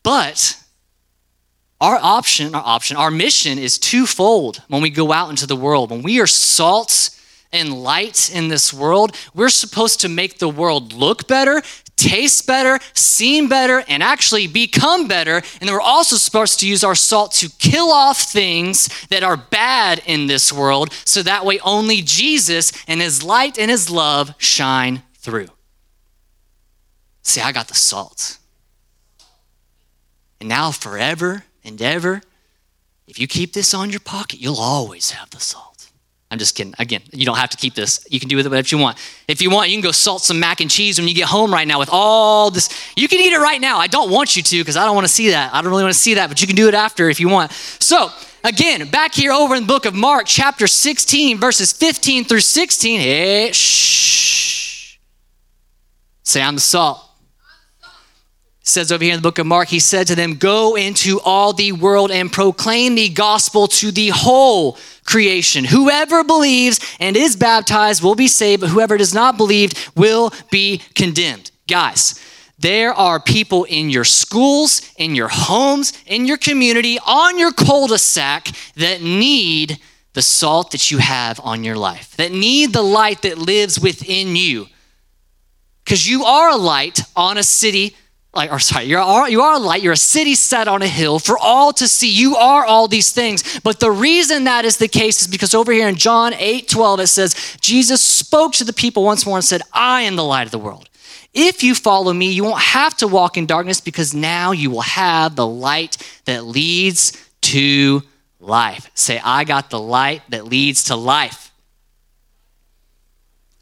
but 0.04 0.62
our 1.80 1.98
option, 2.00 2.54
our 2.54 2.62
option, 2.64 2.96
our 2.96 3.10
mission 3.10 3.58
is 3.58 3.78
twofold 3.78 4.62
when 4.68 4.80
we 4.80 4.90
go 4.90 5.12
out 5.12 5.30
into 5.30 5.46
the 5.46 5.56
world. 5.56 5.90
When 5.90 6.02
we 6.02 6.20
are 6.20 6.26
salt 6.26 7.10
and 7.50 7.82
light 7.82 8.30
in 8.32 8.48
this 8.48 8.72
world, 8.72 9.16
we're 9.34 9.48
supposed 9.48 10.00
to 10.00 10.08
make 10.08 10.38
the 10.38 10.48
world 10.48 10.92
look 10.92 11.26
better, 11.26 11.62
taste 11.96 12.46
better, 12.46 12.78
seem 12.94 13.48
better, 13.48 13.84
and 13.88 14.02
actually 14.02 14.46
become 14.46 15.08
better. 15.08 15.36
And 15.36 15.68
then 15.68 15.72
we're 15.72 15.80
also 15.80 16.16
supposed 16.16 16.60
to 16.60 16.68
use 16.68 16.84
our 16.84 16.94
salt 16.94 17.32
to 17.32 17.48
kill 17.58 17.90
off 17.90 18.20
things 18.22 19.06
that 19.08 19.22
are 19.22 19.36
bad 19.36 20.02
in 20.06 20.26
this 20.26 20.52
world 20.52 20.92
so 21.04 21.22
that 21.22 21.44
way 21.44 21.58
only 21.60 22.02
Jesus 22.02 22.72
and 22.86 23.00
his 23.00 23.22
light 23.22 23.58
and 23.58 23.70
his 23.70 23.90
love 23.90 24.34
shine 24.38 25.02
through. 25.14 25.48
See, 27.22 27.40
I 27.40 27.52
got 27.52 27.68
the 27.68 27.74
salt 27.74 28.38
and 30.40 30.48
now 30.48 30.70
forever 30.70 31.44
and 31.64 31.80
ever. 31.80 32.20
If 33.06 33.18
you 33.18 33.26
keep 33.26 33.52
this 33.52 33.72
on 33.72 33.90
your 33.90 34.00
pocket, 34.00 34.40
you'll 34.40 34.60
always 34.60 35.12
have 35.12 35.30
the 35.30 35.40
salt. 35.40 35.73
I'm 36.30 36.38
just 36.38 36.54
kidding. 36.56 36.74
Again, 36.78 37.02
you 37.12 37.26
don't 37.26 37.36
have 37.36 37.50
to 37.50 37.56
keep 37.56 37.74
this. 37.74 38.04
You 38.10 38.18
can 38.18 38.28
do 38.28 38.36
with 38.36 38.46
it 38.46 38.48
whatever 38.48 38.66
you 38.68 38.78
want. 38.78 38.98
If 39.28 39.40
you 39.40 39.50
want, 39.50 39.70
you 39.70 39.76
can 39.76 39.84
go 39.84 39.92
salt 39.92 40.22
some 40.22 40.40
mac 40.40 40.60
and 40.60 40.70
cheese 40.70 40.98
when 40.98 41.06
you 41.06 41.14
get 41.14 41.28
home 41.28 41.52
right 41.52 41.68
now 41.68 41.78
with 41.78 41.90
all 41.92 42.50
this. 42.50 42.68
You 42.96 43.06
can 43.08 43.20
eat 43.20 43.32
it 43.32 43.38
right 43.38 43.60
now. 43.60 43.78
I 43.78 43.86
don't 43.86 44.10
want 44.10 44.36
you 44.36 44.42
to 44.42 44.58
because 44.58 44.76
I 44.76 44.84
don't 44.84 44.94
want 44.94 45.06
to 45.06 45.12
see 45.12 45.30
that. 45.30 45.54
I 45.54 45.60
don't 45.60 45.70
really 45.70 45.84
want 45.84 45.94
to 45.94 46.00
see 46.00 46.14
that, 46.14 46.28
but 46.28 46.40
you 46.40 46.46
can 46.46 46.56
do 46.56 46.66
it 46.66 46.74
after 46.74 47.08
if 47.08 47.20
you 47.20 47.28
want. 47.28 47.52
So, 47.52 48.10
again, 48.42 48.88
back 48.90 49.14
here 49.14 49.32
over 49.32 49.54
in 49.54 49.62
the 49.62 49.66
book 49.66 49.84
of 49.84 49.94
Mark, 49.94 50.26
chapter 50.26 50.66
16, 50.66 51.38
verses 51.38 51.72
15 51.72 52.24
through 52.24 52.40
16. 52.40 53.00
Hey, 53.00 53.52
shh. 53.52 54.98
Say, 56.24 56.42
I'm 56.42 56.54
the 56.54 56.60
salt 56.60 57.03
says 58.64 58.90
over 58.90 59.04
here 59.04 59.12
in 59.12 59.18
the 59.18 59.22
book 59.22 59.38
of 59.38 59.46
Mark, 59.46 59.68
he 59.68 59.78
said 59.78 60.06
to 60.06 60.14
them, 60.14 60.34
Go 60.34 60.74
into 60.74 61.20
all 61.20 61.52
the 61.52 61.72
world 61.72 62.10
and 62.10 62.32
proclaim 62.32 62.94
the 62.94 63.10
gospel 63.10 63.68
to 63.68 63.90
the 63.90 64.08
whole 64.08 64.78
creation. 65.04 65.64
Whoever 65.64 66.24
believes 66.24 66.80
and 66.98 67.14
is 67.14 67.36
baptized 67.36 68.02
will 68.02 68.14
be 68.14 68.26
saved, 68.26 68.62
but 68.62 68.70
whoever 68.70 68.96
does 68.96 69.12
not 69.12 69.36
believe 69.36 69.72
will 69.94 70.32
be 70.50 70.80
condemned. 70.94 71.50
Guys, 71.68 72.18
there 72.58 72.94
are 72.94 73.20
people 73.20 73.64
in 73.64 73.90
your 73.90 74.04
schools, 74.04 74.80
in 74.96 75.14
your 75.14 75.28
homes, 75.28 75.92
in 76.06 76.24
your 76.24 76.38
community, 76.38 76.98
on 77.06 77.38
your 77.38 77.52
cul 77.52 77.86
de 77.88 77.98
sac 77.98 78.48
that 78.76 79.02
need 79.02 79.78
the 80.14 80.22
salt 80.22 80.70
that 80.70 80.90
you 80.90 80.98
have 80.98 81.38
on 81.40 81.64
your 81.64 81.76
life, 81.76 82.16
that 82.16 82.32
need 82.32 82.72
the 82.72 82.82
light 82.82 83.22
that 83.22 83.36
lives 83.36 83.78
within 83.78 84.36
you. 84.36 84.68
Because 85.84 86.08
you 86.08 86.24
are 86.24 86.48
a 86.48 86.56
light 86.56 87.00
on 87.14 87.36
a 87.36 87.42
city 87.42 87.94
like, 88.34 88.50
or 88.50 88.58
sorry, 88.58 88.86
you're, 88.86 89.28
you 89.28 89.42
are 89.42 89.54
a 89.54 89.58
light. 89.58 89.82
You're 89.82 89.92
a 89.92 89.96
city 89.96 90.34
set 90.34 90.66
on 90.66 90.82
a 90.82 90.86
hill 90.86 91.18
for 91.18 91.38
all 91.38 91.72
to 91.74 91.86
see. 91.86 92.10
You 92.10 92.36
are 92.36 92.64
all 92.64 92.88
these 92.88 93.12
things. 93.12 93.60
But 93.60 93.80
the 93.80 93.90
reason 93.90 94.44
that 94.44 94.64
is 94.64 94.76
the 94.76 94.88
case 94.88 95.22
is 95.22 95.28
because 95.28 95.54
over 95.54 95.72
here 95.72 95.88
in 95.88 95.96
John 95.96 96.34
8 96.34 96.68
12, 96.68 97.00
it 97.00 97.06
says, 97.06 97.56
Jesus 97.60 98.00
spoke 98.02 98.52
to 98.54 98.64
the 98.64 98.72
people 98.72 99.04
once 99.04 99.24
more 99.24 99.36
and 99.36 99.44
said, 99.44 99.62
I 99.72 100.02
am 100.02 100.16
the 100.16 100.24
light 100.24 100.46
of 100.46 100.50
the 100.50 100.58
world. 100.58 100.88
If 101.32 101.62
you 101.62 101.74
follow 101.74 102.12
me, 102.12 102.30
you 102.30 102.44
won't 102.44 102.60
have 102.60 102.96
to 102.98 103.08
walk 103.08 103.36
in 103.36 103.46
darkness 103.46 103.80
because 103.80 104.14
now 104.14 104.52
you 104.52 104.70
will 104.70 104.82
have 104.82 105.34
the 105.34 105.46
light 105.46 105.96
that 106.26 106.44
leads 106.44 107.12
to 107.42 108.02
life. 108.40 108.90
Say, 108.94 109.20
I 109.22 109.44
got 109.44 109.70
the 109.70 109.80
light 109.80 110.22
that 110.28 110.46
leads 110.46 110.84
to 110.84 110.96
life. 110.96 111.52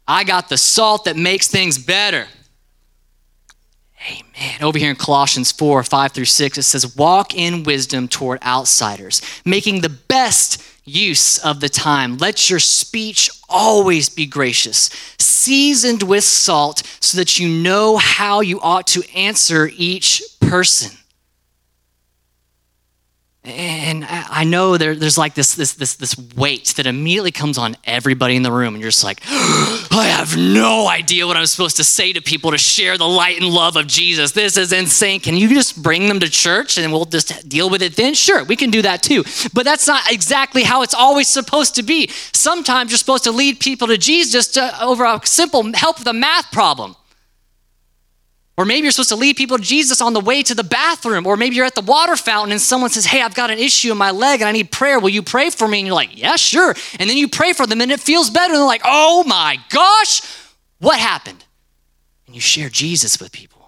I 0.07 0.23
got 0.23 0.49
the 0.49 0.57
salt 0.57 1.05
that 1.05 1.15
makes 1.15 1.47
things 1.47 1.77
better. 1.77 2.27
Amen. 4.05 4.61
Over 4.61 4.77
here 4.77 4.89
in 4.89 4.95
Colossians 4.95 5.51
4 5.51 5.83
5 5.83 6.11
through 6.11 6.25
6, 6.25 6.57
it 6.57 6.63
says, 6.63 6.95
Walk 6.95 7.35
in 7.35 7.63
wisdom 7.63 8.07
toward 8.07 8.43
outsiders, 8.43 9.21
making 9.45 9.81
the 9.81 9.89
best 9.89 10.61
use 10.85 11.37
of 11.39 11.61
the 11.61 11.69
time. 11.69 12.17
Let 12.17 12.49
your 12.49 12.59
speech 12.59 13.29
always 13.47 14.09
be 14.09 14.25
gracious, 14.25 14.89
seasoned 15.17 16.03
with 16.03 16.23
salt, 16.23 16.83
so 16.99 17.17
that 17.17 17.39
you 17.39 17.47
know 17.47 17.97
how 17.97 18.41
you 18.41 18.59
ought 18.61 18.87
to 18.87 19.03
answer 19.15 19.69
each 19.77 20.21
person. 20.41 20.97
And 23.45 24.05
I 24.07 24.45
know 24.45 24.77
there, 24.77 24.95
there's 24.95 25.17
like 25.17 25.33
this, 25.33 25.55
this, 25.55 25.73
this, 25.73 25.95
this 25.95 26.15
weight 26.33 26.75
that 26.77 26.85
immediately 26.85 27.31
comes 27.31 27.57
on 27.57 27.75
everybody 27.83 28.37
in 28.37 28.43
the 28.43 28.53
room. 28.53 28.73
And 28.73 28.81
you're 28.81 28.91
just 28.91 29.03
like, 29.03 29.19
I 29.27 30.05
have 30.17 30.37
no 30.37 30.87
idea 30.87 31.27
what 31.27 31.35
I'm 31.35 31.45
supposed 31.45 31.75
to 31.75 31.83
say 31.83 32.13
to 32.13 32.21
people 32.21 32.51
to 32.51 32.57
share 32.57 32.97
the 32.97 33.07
light 33.07 33.41
and 33.41 33.49
love 33.49 33.75
of 33.75 33.87
Jesus. 33.87 34.31
This 34.31 34.55
is 34.55 34.71
insane. 34.71 35.19
Can 35.19 35.35
you 35.35 35.49
just 35.49 35.83
bring 35.83 36.07
them 36.07 36.21
to 36.21 36.29
church 36.29 36.77
and 36.77 36.93
we'll 36.93 37.03
just 37.03 37.49
deal 37.49 37.69
with 37.69 37.81
it 37.81 37.97
then? 37.97 38.13
Sure, 38.13 38.45
we 38.45 38.55
can 38.55 38.69
do 38.69 38.81
that 38.81 39.03
too. 39.03 39.25
But 39.53 39.65
that's 39.65 39.87
not 39.87 40.09
exactly 40.09 40.63
how 40.63 40.81
it's 40.81 40.93
always 40.93 41.27
supposed 41.27 41.75
to 41.75 41.83
be. 41.83 42.07
Sometimes 42.31 42.91
you're 42.91 42.97
supposed 42.97 43.25
to 43.25 43.33
lead 43.33 43.59
people 43.59 43.87
to 43.87 43.97
Jesus 43.97 44.47
to, 44.53 44.81
over 44.81 45.03
a 45.03 45.19
simple 45.25 45.69
help 45.73 45.99
with 45.99 46.07
a 46.07 46.13
math 46.13 46.49
problem. 46.53 46.95
Or 48.55 48.65
maybe 48.65 48.83
you're 48.83 48.91
supposed 48.91 49.09
to 49.09 49.15
lead 49.15 49.35
people 49.35 49.57
to 49.57 49.63
Jesus 49.63 49.99
on 49.99 50.13
the 50.13 50.19
way 50.19 50.43
to 50.43 50.53
the 50.53 50.63
bathroom. 50.63 51.25
Or 51.25 51.35
maybe 51.35 51.55
you're 51.55 51.65
at 51.65 51.73
the 51.73 51.81
water 51.81 52.15
fountain 52.15 52.51
and 52.51 52.61
someone 52.61 52.91
says, 52.91 53.05
Hey, 53.05 53.21
I've 53.21 53.33
got 53.33 53.49
an 53.49 53.57
issue 53.57 53.91
in 53.91 53.97
my 53.97 54.11
leg 54.11 54.41
and 54.41 54.47
I 54.47 54.51
need 54.51 54.71
prayer. 54.71 54.99
Will 54.99 55.09
you 55.09 55.23
pray 55.23 55.49
for 55.49 55.67
me? 55.67 55.79
And 55.79 55.87
you're 55.87 55.95
like, 55.95 56.15
Yeah, 56.15 56.35
sure. 56.35 56.75
And 56.99 57.09
then 57.09 57.17
you 57.17 57.27
pray 57.27 57.53
for 57.53 57.65
them 57.65 57.81
and 57.81 57.91
it 57.91 57.99
feels 57.99 58.29
better. 58.29 58.53
And 58.53 58.59
they're 58.59 58.67
like, 58.67 58.83
Oh 58.85 59.23
my 59.25 59.57
gosh, 59.69 60.21
what 60.79 60.99
happened? 60.99 61.43
And 62.27 62.35
you 62.35 62.41
share 62.41 62.69
Jesus 62.69 63.19
with 63.19 63.31
people. 63.31 63.62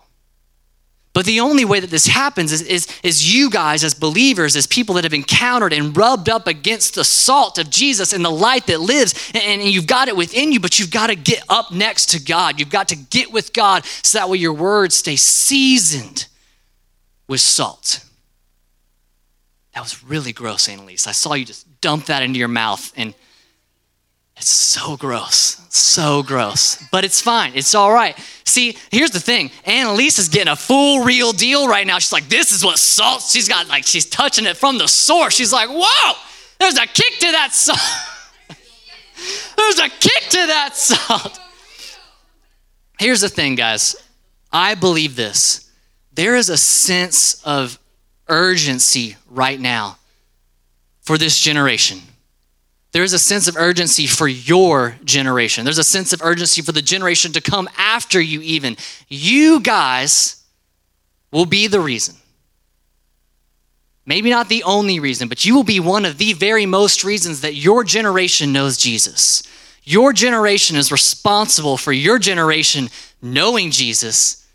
But 1.15 1.25
the 1.25 1.39
only 1.39 1.63
way 1.63 1.79
that 1.79 1.89
this 1.89 2.07
happens 2.07 2.51
is, 2.51 2.61
is, 2.63 2.87
is 3.01 3.33
you 3.33 3.49
guys, 3.49 3.85
as 3.85 3.93
believers, 3.93 4.57
as 4.57 4.67
people 4.67 4.95
that 4.95 5.05
have 5.05 5.13
encountered 5.13 5.71
and 5.71 5.95
rubbed 5.95 6.27
up 6.27 6.45
against 6.45 6.93
the 6.93 7.05
salt 7.05 7.57
of 7.57 7.69
Jesus 7.69 8.11
and 8.11 8.23
the 8.23 8.29
light 8.29 8.67
that 8.67 8.81
lives, 8.81 9.31
and, 9.33 9.61
and 9.61 9.63
you've 9.63 9.87
got 9.87 10.09
it 10.09 10.17
within 10.17 10.51
you, 10.51 10.59
but 10.59 10.77
you've 10.77 10.91
got 10.91 11.07
to 11.07 11.15
get 11.15 11.41
up 11.47 11.71
next 11.71 12.07
to 12.07 12.21
God. 12.21 12.59
You've 12.59 12.69
got 12.69 12.89
to 12.89 12.97
get 12.97 13.31
with 13.31 13.53
God 13.53 13.85
so 13.85 14.17
that 14.17 14.27
way 14.27 14.39
your 14.39 14.51
words 14.51 14.95
stay 14.95 15.15
seasoned 15.15 16.27
with 17.29 17.39
salt. 17.39 18.03
That 19.73 19.83
was 19.83 20.03
really 20.03 20.33
gross, 20.33 20.67
Annalise. 20.67 21.07
I 21.07 21.13
saw 21.13 21.35
you 21.35 21.45
just 21.45 21.79
dump 21.79 22.07
that 22.07 22.23
into 22.23 22.39
your 22.39 22.49
mouth, 22.49 22.91
and 22.97 23.13
it's 24.37 24.49
so 24.49 24.97
gross. 24.97 25.61
So 25.69 26.21
gross. 26.21 26.83
But 26.91 27.05
it's 27.05 27.21
fine. 27.21 27.53
It's 27.55 27.73
all 27.73 27.91
right. 27.91 28.17
See, 28.43 28.77
here's 28.91 29.11
the 29.11 29.19
thing. 29.19 29.51
Annalise 29.65 30.19
is 30.19 30.29
getting 30.29 30.51
a 30.51 30.55
full 30.55 31.03
real 31.03 31.31
deal 31.31 31.67
right 31.67 31.87
now. 31.87 31.99
She's 31.99 32.11
like, 32.11 32.27
this 32.27 32.51
is 32.51 32.63
what 32.63 32.77
salt. 32.77 33.21
She's 33.21 33.47
got 33.47 33.67
like, 33.67 33.85
she's 33.85 34.05
touching 34.05 34.45
it 34.45 34.57
from 34.57 34.77
the 34.77 34.87
source. 34.87 35.33
She's 35.33 35.53
like, 35.53 35.69
whoa, 35.69 36.13
there's 36.59 36.77
a 36.77 36.85
kick 36.85 37.19
to 37.19 37.31
that 37.31 37.53
salt. 37.53 37.79
there's 39.57 39.79
a 39.79 39.89
kick 39.89 40.23
to 40.29 40.47
that 40.47 40.75
salt. 40.75 41.39
Here's 42.99 43.21
the 43.21 43.29
thing, 43.29 43.55
guys. 43.55 43.95
I 44.51 44.75
believe 44.75 45.15
this. 45.15 45.69
There 46.13 46.35
is 46.35 46.49
a 46.49 46.57
sense 46.57 47.41
of 47.43 47.79
urgency 48.27 49.15
right 49.29 49.59
now 49.59 49.97
for 51.01 51.17
this 51.17 51.39
generation 51.39 52.01
there's 52.95 53.11
a 53.11 53.19
sense 53.19 53.49
of 53.49 53.57
urgency 53.57 54.07
for 54.07 54.25
your 54.25 54.95
generation. 55.03 55.65
There's 55.65 55.77
a 55.77 55.83
sense 55.83 56.13
of 56.13 56.21
urgency 56.21 56.61
for 56.61 56.71
the 56.71 56.81
generation 56.81 57.33
to 57.33 57.41
come 57.41 57.67
after 57.77 58.21
you, 58.21 58.39
even. 58.39 58.77
You 59.09 59.59
guys 59.59 60.41
will 61.29 61.45
be 61.45 61.67
the 61.67 61.81
reason. 61.81 62.15
Maybe 64.05 64.29
not 64.29 64.47
the 64.47 64.63
only 64.63 65.01
reason, 65.01 65.27
but 65.27 65.43
you 65.43 65.53
will 65.53 65.65
be 65.65 65.81
one 65.81 66.05
of 66.05 66.17
the 66.17 66.31
very 66.31 66.65
most 66.65 67.03
reasons 67.03 67.41
that 67.41 67.55
your 67.55 67.83
generation 67.83 68.53
knows 68.53 68.77
Jesus. 68.77 69.43
Your 69.83 70.13
generation 70.13 70.77
is 70.77 70.89
responsible 70.89 71.75
for 71.75 71.91
your 71.91 72.17
generation 72.17 72.87
knowing 73.21 73.71
Jesus 73.71 74.47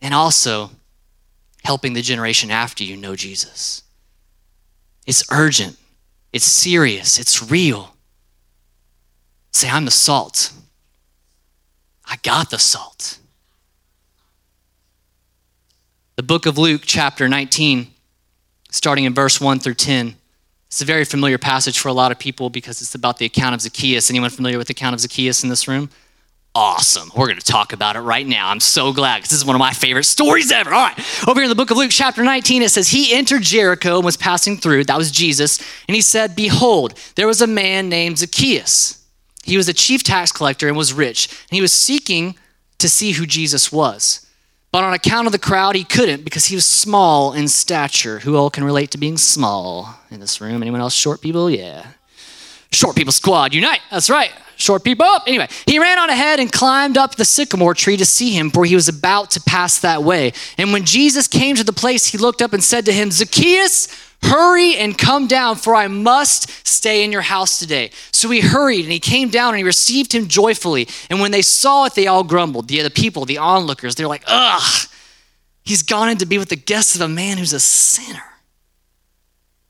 and 0.00 0.14
also 0.14 0.70
helping 1.64 1.94
the 1.94 2.02
generation 2.02 2.52
after 2.52 2.84
you 2.84 2.96
know 2.96 3.16
Jesus. 3.16 3.82
It's 5.08 5.24
urgent. 5.32 5.76
It's 6.32 6.44
serious, 6.44 7.18
it's 7.18 7.50
real. 7.50 7.94
Say, 9.52 9.68
I'm 9.68 9.84
the 9.84 9.90
salt. 9.90 10.52
I 12.06 12.16
got 12.22 12.50
the 12.50 12.58
salt. 12.58 13.18
The 16.16 16.22
book 16.22 16.46
of 16.46 16.58
Luke, 16.58 16.82
chapter 16.84 17.28
19, 17.28 17.88
starting 18.70 19.04
in 19.04 19.14
verse 19.14 19.40
1 19.40 19.58
through 19.58 19.74
10. 19.74 20.16
It's 20.66 20.82
a 20.82 20.84
very 20.84 21.04
familiar 21.04 21.38
passage 21.38 21.80
for 21.80 21.88
a 21.88 21.92
lot 21.92 22.12
of 22.12 22.18
people 22.18 22.48
because 22.48 22.80
it's 22.80 22.94
about 22.94 23.18
the 23.18 23.26
account 23.26 23.54
of 23.54 23.60
Zacchaeus. 23.60 24.08
Anyone 24.10 24.30
familiar 24.30 24.58
with 24.58 24.68
the 24.68 24.72
account 24.72 24.94
of 24.94 25.00
Zacchaeus 25.00 25.42
in 25.42 25.48
this 25.48 25.66
room? 25.66 25.90
Awesome. 26.54 27.10
We're 27.16 27.26
going 27.26 27.38
to 27.38 27.44
talk 27.44 27.72
about 27.72 27.96
it 27.96 28.00
right 28.00 28.26
now. 28.26 28.48
I'm 28.48 28.60
so 28.60 28.92
glad 28.92 29.18
because 29.18 29.30
this 29.30 29.38
is 29.38 29.44
one 29.44 29.56
of 29.56 29.60
my 29.60 29.72
favorite 29.72 30.04
stories 30.04 30.50
ever. 30.50 30.72
All 30.72 30.86
right. 30.86 31.28
Over 31.28 31.40
here 31.40 31.44
in 31.44 31.48
the 31.48 31.54
book 31.54 31.70
of 31.70 31.76
Luke, 31.76 31.90
chapter 31.92 32.22
19, 32.22 32.62
it 32.62 32.70
says, 32.70 32.88
He 32.88 33.14
entered 33.14 33.42
Jericho 33.42 33.96
and 33.96 34.04
was 34.04 34.16
passing 34.16 34.56
through. 34.56 34.84
That 34.84 34.98
was 34.98 35.10
Jesus. 35.10 35.58
And 35.88 35.94
he 35.94 36.00
said, 36.00 36.34
Behold, 36.34 36.94
there 37.14 37.26
was 37.26 37.40
a 37.40 37.46
man 37.46 37.88
named 37.88 38.18
Zacchaeus. 38.18 39.04
He 39.44 39.56
was 39.56 39.68
a 39.68 39.74
chief 39.74 40.02
tax 40.02 40.32
collector 40.32 40.68
and 40.68 40.76
was 40.76 40.92
rich. 40.92 41.28
And 41.28 41.56
he 41.56 41.62
was 41.62 41.72
seeking 41.72 42.36
to 42.78 42.88
see 42.88 43.12
who 43.12 43.26
Jesus 43.26 43.72
was. 43.72 44.26
But 44.72 44.84
on 44.84 44.92
account 44.92 45.26
of 45.26 45.32
the 45.32 45.38
crowd, 45.38 45.74
he 45.74 45.82
couldn't 45.82 46.24
because 46.24 46.46
he 46.46 46.54
was 46.54 46.64
small 46.64 47.32
in 47.32 47.48
stature. 47.48 48.20
Who 48.20 48.36
all 48.36 48.50
can 48.50 48.62
relate 48.62 48.92
to 48.92 48.98
being 48.98 49.16
small 49.16 49.98
in 50.10 50.20
this 50.20 50.40
room? 50.40 50.62
Anyone 50.62 50.80
else 50.80 50.94
short 50.94 51.20
people? 51.20 51.50
Yeah. 51.50 51.86
Short 52.70 52.94
people 52.94 53.12
squad, 53.12 53.52
unite. 53.52 53.80
That's 53.90 54.08
right 54.08 54.30
short 54.60 54.84
people 54.84 55.04
up. 55.06 55.24
Anyway, 55.26 55.48
he 55.66 55.78
ran 55.78 55.98
on 55.98 56.10
ahead 56.10 56.40
and 56.40 56.52
climbed 56.52 56.96
up 56.96 57.16
the 57.16 57.24
sycamore 57.24 57.74
tree 57.74 57.96
to 57.96 58.06
see 58.06 58.32
him, 58.32 58.50
for 58.50 58.64
he 58.64 58.74
was 58.74 58.88
about 58.88 59.30
to 59.32 59.40
pass 59.40 59.78
that 59.80 60.02
way. 60.02 60.32
And 60.58 60.72
when 60.72 60.84
Jesus 60.84 61.26
came 61.26 61.56
to 61.56 61.64
the 61.64 61.72
place, 61.72 62.06
he 62.06 62.18
looked 62.18 62.42
up 62.42 62.52
and 62.52 62.62
said 62.62 62.86
to 62.86 62.92
him, 62.92 63.10
Zacchaeus, 63.10 63.88
hurry 64.22 64.76
and 64.76 64.96
come 64.96 65.26
down, 65.26 65.56
for 65.56 65.74
I 65.74 65.88
must 65.88 66.66
stay 66.66 67.04
in 67.04 67.12
your 67.12 67.22
house 67.22 67.58
today. 67.58 67.90
So 68.12 68.28
he 68.30 68.40
hurried 68.40 68.84
and 68.84 68.92
he 68.92 69.00
came 69.00 69.28
down 69.30 69.50
and 69.50 69.58
he 69.58 69.64
received 69.64 70.12
him 70.12 70.28
joyfully. 70.28 70.88
And 71.08 71.20
when 71.20 71.30
they 71.30 71.42
saw 71.42 71.86
it, 71.86 71.94
they 71.94 72.06
all 72.06 72.24
grumbled. 72.24 72.68
The 72.68 72.80
other 72.80 72.90
people, 72.90 73.24
the 73.24 73.38
onlookers, 73.38 73.94
they're 73.94 74.08
like, 74.08 74.24
ugh, 74.26 74.88
he's 75.62 75.82
gone 75.82 76.10
in 76.10 76.18
to 76.18 76.26
be 76.26 76.38
with 76.38 76.50
the 76.50 76.56
guests 76.56 76.94
of 76.94 77.00
a 77.00 77.08
man 77.08 77.38
who's 77.38 77.52
a 77.52 77.60
sinner. 77.60 78.22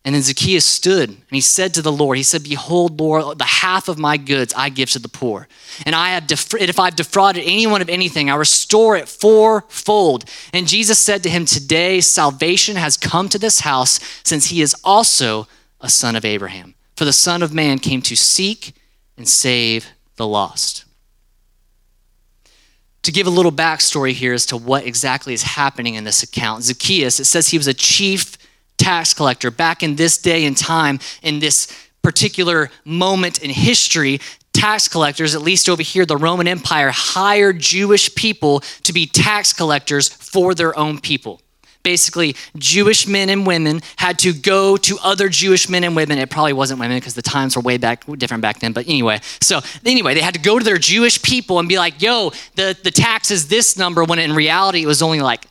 And 0.05 0.15
then 0.15 0.23
Zacchaeus 0.23 0.65
stood 0.65 1.11
and 1.11 1.19
he 1.31 1.43
said 1.43 1.75
to 1.75 1.83
the 1.83 1.93
Lord, 1.93 2.17
He 2.17 2.23
said, 2.23 2.45
Behold, 2.45 2.99
Lord, 2.99 3.39
the 3.39 3.45
half 3.45 3.87
of 3.87 3.99
my 3.99 4.17
goods 4.17 4.55
I 4.57 4.71
give 4.71 4.91
to 4.93 4.99
the 4.99 5.09
poor. 5.09 5.47
And 5.85 5.95
I 5.95 6.11
have 6.11 6.27
def- 6.27 6.55
if 6.55 6.81
I've 6.81 6.97
defrauded 6.97 7.43
anyone 7.45 7.83
of 7.83 7.91
anything, 7.91 8.31
I 8.31 8.37
restore 8.37 8.97
it 8.97 9.09
fourfold. 9.09 10.25
And 10.55 10.67
Jesus 10.67 10.99
said 10.99 11.23
to 11.25 11.31
him, 11.31 11.45
Today 11.45 12.01
salvation 12.01 12.77
has 12.77 12.97
come 12.97 13.29
to 13.29 13.39
this 13.39 13.61
house, 13.61 14.01
since 14.25 14.47
he 14.47 14.63
is 14.63 14.75
also 14.85 15.47
a 15.81 15.91
son 15.91 16.17
of 16.17 16.25
Abraham. 16.25 16.75
For 16.97 17.05
the 17.05 17.13
Son 17.13 17.43
of 17.43 17.53
Man 17.53 17.79
came 17.79 18.03
to 18.03 18.17
seek 18.17 18.75
and 19.17 19.29
save 19.29 19.87
the 20.17 20.27
lost. 20.27 20.85
To 23.03 23.13
give 23.13 23.27
a 23.27 23.31
little 23.31 23.53
backstory 23.53 24.13
here 24.13 24.35
as 24.35 24.45
to 24.47 24.57
what 24.57 24.87
exactly 24.87 25.33
is 25.33 25.43
happening 25.43 25.95
in 25.95 26.05
this 26.05 26.23
account, 26.23 26.65
Zacchaeus, 26.65 27.19
it 27.19 27.25
says 27.25 27.49
he 27.49 27.59
was 27.59 27.67
a 27.67 27.75
chief 27.75 28.37
tax 28.91 29.15
collector. 29.15 29.53
Back 29.53 29.85
in 29.85 29.95
this 29.95 30.19
day 30.19 30.45
and 30.45 30.57
time, 30.57 30.99
in 31.23 31.39
this 31.39 31.69
particular 32.03 32.71
moment 32.85 33.41
in 33.41 33.51
history, 33.51 34.21
tax 34.53 34.89
collectors, 34.89 35.37
at 35.37 35.43
least 35.43 35.69
over 35.69 35.83
here, 35.83 36.05
the 36.05 36.17
Roman 36.17 36.49
Empire 36.49 36.91
hired 36.91 37.61
Jewish 37.61 38.13
people 38.17 38.61
to 38.83 38.93
be 38.93 39.07
tax 39.07 39.53
collectors 39.53 40.09
for 40.09 40.57
their 40.57 40.77
own 40.77 40.99
people. 40.99 41.41
Basically, 41.85 42.35
Jewish 42.57 43.07
men 43.07 43.31
and 43.31 43.47
women 43.47 43.81
had 43.97 44.19
to 44.19 44.33
go 44.33 44.77
to 44.77 44.99
other 45.03 45.29
Jewish 45.29 45.69
men 45.69 45.85
and 45.85 45.95
women. 45.95 46.19
It 46.19 46.29
probably 46.29 46.53
wasn't 46.53 46.81
women 46.81 46.99
because 46.99 47.15
the 47.15 47.23
times 47.23 47.57
were 47.57 47.63
way 47.63 47.79
back 47.79 48.05
different 48.19 48.43
back 48.43 48.59
then. 48.59 48.73
But 48.73 48.87
anyway, 48.87 49.21
so 49.41 49.61
anyway, 49.87 50.15
they 50.15 50.21
had 50.21 50.35
to 50.35 50.41
go 50.41 50.59
to 50.59 50.65
their 50.65 50.79
Jewish 50.79 51.23
people 51.23 51.59
and 51.59 51.69
be 51.69 51.79
like, 51.79 52.03
"Yo, 52.03 52.33
the 52.57 52.77
the 52.83 52.91
tax 52.91 53.31
is 53.31 53.47
this 53.49 53.79
number." 53.79 54.05
When 54.05 54.19
in 54.19 54.35
reality, 54.35 54.83
it 54.83 54.87
was 54.87 55.01
only 55.01 55.21
like 55.21 55.47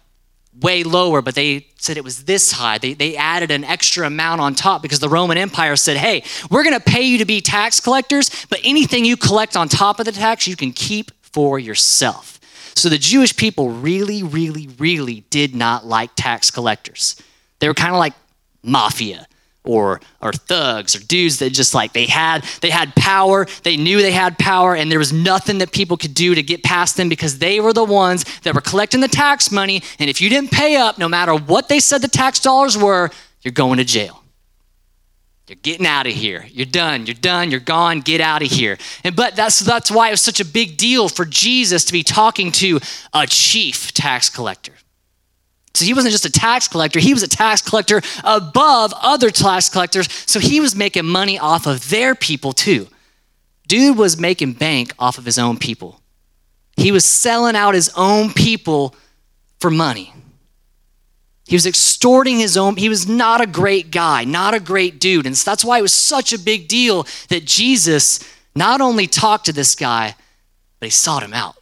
way 0.62 0.84
lower, 0.84 1.22
but 1.22 1.36
they 1.36 1.68
said 1.78 1.98
it 1.98 2.04
was 2.04 2.26
this 2.26 2.52
high. 2.52 2.78
They, 2.78 2.94
they 2.94 3.16
added 3.16 3.52
an 3.52 3.64
extra 3.64 4.08
amount 4.08 4.42
on 4.42 4.56
top 4.56 4.82
because 4.82 5.00
the 5.00 5.10
Roman 5.10 5.38
Empire 5.38 5.76
said, 5.76 5.98
hey, 5.98 6.24
we're 6.50 6.64
going 6.64 6.78
to 6.78 6.84
pay 6.84 7.04
you 7.04 7.20
to 7.20 7.26
be 7.26 7.42
tax 7.42 7.80
collectors, 7.80 8.30
but 8.50 8.60
anything 8.64 9.06
you 9.06 9.18
collect 9.18 9.56
on 9.56 9.70
top 9.70 10.00
of 10.00 10.06
the 10.06 10.12
tax, 10.12 10.48
you 10.48 10.56
can 10.56 10.72
keep 10.72 11.12
for 11.22 11.60
yourself. 11.60 12.40
So 12.76 12.90
the 12.90 12.98
Jewish 12.98 13.36
people 13.36 13.70
really, 13.70 14.24
really, 14.24 14.70
really 14.78 15.22
did 15.30 15.56
not 15.56 15.86
like 15.86 16.12
tax 16.16 16.52
collectors. 16.52 17.22
They 17.60 17.68
were 17.68 17.74
kind 17.74 17.94
of 17.94 18.00
like 18.00 18.14
mafia 18.64 19.28
or 19.70 20.02
or 20.22 20.34
thugs 20.34 20.96
or 20.96 21.00
dudes 21.00 21.40
that 21.40 21.52
just 21.52 21.74
like 21.74 21.94
they 21.94 22.06
had 22.06 22.44
they 22.62 22.70
had 22.70 22.96
power. 22.96 23.46
They 23.64 23.78
knew 23.78 24.02
they 24.02 24.12
had 24.12 24.38
power 24.40 24.76
and 24.76 24.92
there 24.92 25.00
was 25.00 25.14
nothing 25.14 25.60
that 25.60 25.72
people 25.72 25.96
could 25.96 26.14
do 26.14 26.36
to 26.36 26.44
get 26.44 26.64
past 26.64 26.98
them 26.98 27.08
because 27.08 27.38
they 27.38 27.60
were 27.60 27.74
the 27.74 27.84
ones 27.84 28.26
that 28.42 28.56
were 28.56 28.62
collecting 28.62 29.02
the 29.02 29.08
tax 29.08 29.52
money. 29.52 29.82
And 30.00 30.10
if 30.10 30.20
you 30.22 30.30
didn't 30.30 30.52
pay 30.52 30.76
up 30.76 30.98
no 30.98 31.08
matter 31.08 31.36
what 31.36 31.70
they 31.70 31.80
said 31.80 32.02
the 32.02 32.08
tax 32.08 32.40
dollars 32.40 32.78
were 32.78 33.12
you're 33.42 33.52
going 33.52 33.78
to 33.78 33.86
jail. 33.86 34.24
You're 35.48 35.58
getting 35.64 35.88
out 35.88 36.06
of 36.06 36.14
here. 36.14 36.46
You're 36.52 36.68
done. 36.68 37.08
You're 37.08 37.16
done. 37.16 37.50
You're 37.50 37.60
gone. 37.60 38.02
Get 38.02 38.22
out 38.22 38.44
of 38.44 38.52
here. 38.52 38.78
And 39.04 39.16
but 39.16 39.36
that's 39.36 39.60
that's 39.60 39.90
why 39.90 40.10
it 40.10 40.12
was 40.12 40.22
such 40.22 40.40
a 40.40 40.46
big 40.46 40.78
deal 40.78 41.10
for 41.10 41.26
jesus 41.26 41.86
to 41.86 41.94
be 41.94 42.04
talking 42.04 42.52
to 42.52 42.80
a 43.14 43.26
chief 43.28 43.94
tax 43.94 44.30
collector 44.30 44.74
So 45.74 45.86
he 45.86 45.94
wasn't 45.94 46.12
just 46.12 46.26
a 46.26 46.32
tax 46.32 46.68
collector, 46.68 47.00
he 47.00 47.14
was 47.14 47.24
a 47.24 47.28
tax 47.28 47.62
collector 47.62 48.02
above 48.24 48.94
other 49.02 49.30
tax 49.30 49.70
collectors. 49.70 50.10
So 50.26 50.40
he 50.40 50.60
was 50.60 50.76
making 50.76 51.06
money 51.06 51.38
off 51.38 51.68
of 51.68 51.90
their 51.90 52.16
people 52.16 52.54
too. 52.54 52.88
Dude 53.68 53.98
was 53.98 54.20
making 54.20 54.54
bank 54.54 54.94
off 54.98 55.18
of 55.18 55.26
his 55.26 55.38
own 55.38 55.58
people. 55.58 56.02
He 56.76 56.92
was 56.92 57.06
selling 57.06 57.56
out 57.56 57.76
his 57.76 57.92
own 57.96 58.34
people 58.34 58.96
for 59.60 59.70
money. 59.70 60.14
He 61.46 61.56
was 61.56 61.66
extorting 61.66 62.40
his 62.40 62.58
own. 62.58 62.78
He 62.78 62.90
was 62.90 63.08
not 63.08 63.42
a 63.42 63.48
great 63.48 63.92
guy, 63.92 64.24
not 64.24 64.54
a 64.54 64.60
great 64.60 65.00
dude. 65.00 65.26
And 65.26 65.38
so 65.38 65.52
that's 65.52 65.66
why 65.66 65.80
it 65.80 65.82
was 65.82 65.94
such 65.94 66.32
a 66.32 66.40
big 66.40 66.68
deal 66.68 67.06
that 67.30 67.46
Jesus 67.46 68.20
not 68.56 68.82
only 68.82 69.08
talked 69.08 69.46
to 69.46 69.54
this 69.54 69.76
guy, 69.76 70.16
but 70.80 70.88
he 70.88 70.92
sought 70.92 71.24
him 71.24 71.34
out. 71.34 71.56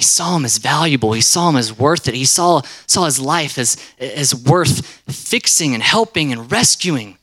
He 0.00 0.04
saw 0.04 0.34
him 0.34 0.46
as 0.46 0.56
valuable. 0.56 1.12
He 1.12 1.20
saw 1.20 1.50
him 1.50 1.56
as 1.56 1.76
worth 1.76 2.08
it. 2.08 2.14
He 2.14 2.24
saw, 2.24 2.62
saw 2.86 3.04
his 3.04 3.20
life 3.20 3.58
as, 3.58 3.76
as 3.98 4.34
worth 4.34 4.86
fixing 5.06 5.74
and 5.74 5.82
helping 5.82 6.32
and 6.32 6.50
rescuing. 6.50 7.18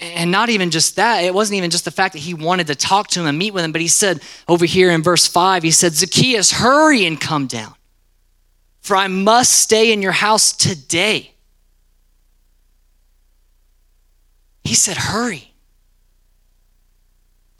And 0.00 0.32
not 0.32 0.48
even 0.48 0.72
just 0.72 0.96
that, 0.96 1.20
it 1.20 1.32
wasn't 1.32 1.58
even 1.58 1.70
just 1.70 1.84
the 1.84 1.92
fact 1.92 2.14
that 2.14 2.18
he 2.18 2.34
wanted 2.34 2.66
to 2.66 2.74
talk 2.74 3.06
to 3.10 3.20
him 3.20 3.26
and 3.26 3.38
meet 3.38 3.54
with 3.54 3.64
him, 3.64 3.70
but 3.70 3.80
he 3.80 3.86
said 3.86 4.20
over 4.48 4.64
here 4.64 4.90
in 4.90 5.04
verse 5.04 5.28
5, 5.28 5.62
he 5.62 5.70
said, 5.70 5.92
Zacchaeus, 5.92 6.50
hurry 6.50 7.06
and 7.06 7.20
come 7.20 7.46
down, 7.46 7.76
for 8.80 8.96
I 8.96 9.06
must 9.06 9.52
stay 9.52 9.92
in 9.92 10.02
your 10.02 10.10
house 10.10 10.52
today. 10.52 11.34
He 14.64 14.74
said, 14.74 14.96
hurry. 14.96 15.49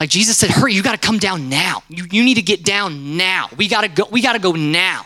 Like 0.01 0.09
Jesus 0.09 0.39
said, 0.39 0.51
hurry, 0.51 0.73
you 0.73 0.83
got 0.83 0.99
to 1.01 1.07
come 1.07 1.19
down 1.19 1.51
now. 1.51 1.83
You, 1.91 2.07
you 2.11 2.25
need 2.25 2.37
to 2.37 2.43
get 2.43 2.65
down 2.65 3.19
now. 3.19 3.49
We 3.59 3.69
got 3.69 3.83
to 3.83 3.89
go, 3.89 4.05
we 4.11 4.23
got 4.23 4.33
to 4.33 4.39
go 4.39 4.53
now. 4.53 5.05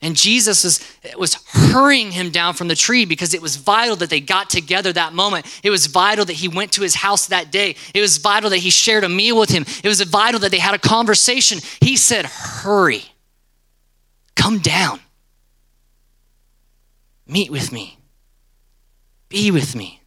And 0.00 0.14
Jesus 0.14 0.62
was, 0.62 1.16
was 1.16 1.34
hurrying 1.48 2.12
him 2.12 2.30
down 2.30 2.54
from 2.54 2.68
the 2.68 2.76
tree 2.76 3.04
because 3.04 3.34
it 3.34 3.42
was 3.42 3.56
vital 3.56 3.96
that 3.96 4.10
they 4.10 4.20
got 4.20 4.48
together 4.48 4.92
that 4.92 5.12
moment. 5.12 5.46
It 5.64 5.70
was 5.70 5.86
vital 5.86 6.24
that 6.26 6.34
he 6.34 6.46
went 6.46 6.72
to 6.72 6.82
his 6.82 6.94
house 6.94 7.26
that 7.28 7.50
day. 7.50 7.74
It 7.94 8.00
was 8.00 8.18
vital 8.18 8.50
that 8.50 8.58
he 8.58 8.70
shared 8.70 9.02
a 9.02 9.08
meal 9.08 9.38
with 9.38 9.50
him. 9.50 9.64
It 9.82 9.88
was 9.88 10.00
vital 10.02 10.38
that 10.40 10.52
they 10.52 10.58
had 10.58 10.74
a 10.74 10.78
conversation. 10.78 11.58
He 11.80 11.96
said, 11.96 12.26
Hurry, 12.26 13.02
come 14.36 14.58
down, 14.58 15.00
meet 17.26 17.50
with 17.50 17.72
me, 17.72 17.98
be 19.28 19.50
with 19.50 19.74
me. 19.74 19.97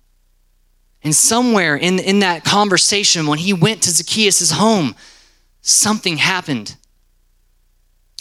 And 1.04 1.16
somewhere 1.16 1.76
in, 1.76 2.00
in 2.00 2.20
that 2.20 2.44
conversation, 2.44 3.26
when 3.28 3.40
he 3.40 3.54
went 3.54 3.82
to 3.84 3.90
Zacchaeus' 3.90 4.52
home, 4.52 4.96
something 5.62 6.18
happened. 6.18 6.76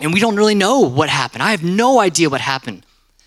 And 0.00 0.14
we 0.14 0.20
don't 0.20 0.36
really 0.36 0.54
know 0.54 0.80
what 0.80 1.10
happened. 1.10 1.42
I 1.42 1.50
have 1.50 1.62
no 1.62 2.00
idea 2.00 2.30
what 2.30 2.40
happened. 2.40 2.86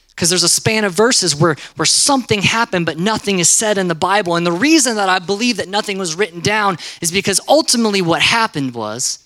Because 0.10 0.29
there's 0.29 0.43
a 0.43 0.50
span 0.50 0.86
of 0.86 0.93
verses 0.93 1.36
where, 1.36 1.55
where 1.75 1.86
something 1.86 2.41
happened, 2.41 2.86
but 2.86 3.00
nothing 3.00 3.39
is 3.39 3.50
said 3.50 3.77
in 3.77 3.88
the 3.88 3.95
Bible. 3.95 4.36
And 4.36 4.45
the 4.45 4.51
reason 4.51 4.95
that 4.95 5.10
I 5.10 5.19
believe 5.19 5.57
that 5.57 5.67
nothing 5.67 5.98
was 5.98 6.15
written 6.15 6.39
down 6.39 6.77
is 7.01 7.12
because 7.12 7.39
ultimately 7.48 8.01
what 8.01 8.22
happened 8.22 8.75
was 8.75 9.19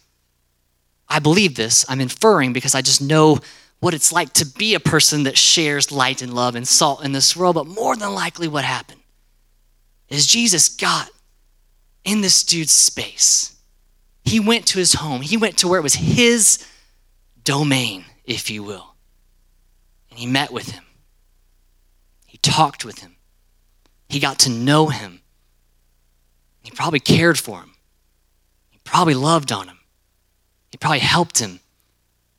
I 1.10 1.20
believe 1.20 1.56
this, 1.56 1.86
I'm 1.88 2.02
inferring 2.02 2.52
because 2.52 2.76
I 2.76 2.82
just 2.82 3.02
know 3.02 3.40
what 3.80 3.94
it's 3.94 4.12
like 4.12 4.34
to 4.34 4.46
be 4.46 4.76
a 4.76 4.80
person 4.80 5.24
that 5.24 5.38
shares 5.38 5.92
light 5.92 6.22
and 6.22 6.34
love 6.34 6.56
and 6.56 6.68
salt 6.68 7.04
in 7.04 7.12
this 7.12 7.36
world. 7.36 7.56
But 7.56 7.68
more 7.68 7.96
than 7.96 8.14
likely, 8.14 8.48
what 8.48 8.66
happened 8.66 9.00
is 10.10 10.28
Jesus 10.28 10.70
got 10.70 11.10
in 12.04 12.22
this 12.22 12.44
dude's 12.44 12.74
space. 12.74 13.56
He 14.24 14.40
went 14.40 14.66
to 14.68 14.80
his 14.80 14.94
home, 14.94 15.22
he 15.22 15.38
went 15.38 15.58
to 15.60 15.68
where 15.68 15.80
it 15.80 15.84
was 15.84 15.96
his 15.96 16.66
domain, 17.44 18.06
if 18.26 18.50
you 18.50 18.64
will. 18.64 18.96
And 20.10 20.20
he 20.20 20.26
met 20.26 20.52
with 20.52 20.72
him, 20.72 20.84
he 22.26 22.38
talked 22.38 22.84
with 22.84 23.00
him, 23.00 23.16
he 24.10 24.20
got 24.20 24.40
to 24.40 24.50
know 24.50 24.88
him. 24.88 25.22
He 26.62 26.72
probably 26.72 27.00
cared 27.00 27.40
for 27.40 27.62
him, 27.62 27.74
he 28.70 28.80
probably 28.84 29.14
loved 29.16 29.52
on 29.52 29.68
him, 29.68 29.80
he 30.70 30.78
probably 30.78 31.00
helped 31.00 31.40
him, 31.40 31.60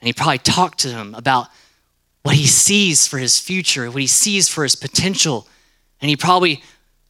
and 0.00 0.06
he 0.06 0.12
probably 0.12 0.38
talked 0.38 0.78
to 0.80 0.88
him 0.88 1.14
about 1.14 1.48
what 2.22 2.36
he 2.36 2.46
sees 2.46 3.06
for 3.06 3.18
his 3.18 3.38
future, 3.38 3.90
what 3.90 4.02
he 4.02 4.06
sees 4.06 4.48
for 4.48 4.62
his 4.62 4.74
potential. 4.74 5.48
And 6.00 6.10
he 6.10 6.16
probably 6.16 6.62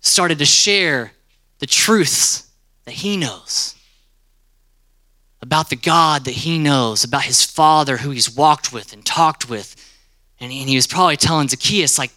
started 0.09 0.39
to 0.39 0.45
share 0.45 1.13
the 1.59 1.67
truths 1.67 2.49
that 2.85 2.93
he 2.93 3.17
knows 3.17 3.75
about 5.41 5.71
the 5.71 5.77
God 5.77 6.25
that 6.25 6.33
he 6.33 6.59
knows, 6.59 7.05
about 7.05 7.23
his 7.23 7.45
father 7.45 7.99
who 7.99 8.11
he's 8.11 8.35
walked 8.35 8.73
with 8.73 8.93
and 8.93 9.05
talked 9.05 9.49
with. 9.49 9.77
And 10.41 10.53
he, 10.53 10.77
was 10.77 10.87
probably 10.87 11.17
telling 11.17 11.49
Zacchaeus, 11.49 11.99
like, 11.99 12.11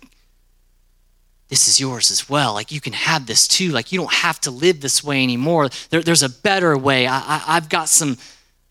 this 1.48 1.68
is 1.68 1.80
yours 1.80 2.12
as 2.12 2.30
well. 2.30 2.54
Like, 2.54 2.72
you 2.72 2.80
can 2.82 2.94
have 2.94 3.26
this 3.26 3.48
too. 3.48 3.70
Like, 3.72 3.92
you 3.92 4.00
don't 4.00 4.14
have 4.14 4.40
to 4.42 4.52
live 4.52 4.82
this 4.82 5.04
way 5.04 5.24
anymore. 5.24 5.70
There, 5.90 6.02
there's 6.02 6.24
a 6.24 6.30
better 6.30 6.78
way. 6.78 7.08
I, 7.08 7.18
I, 7.18 7.44
I've 7.48 7.70
got 7.70 7.90
some, 7.90 8.18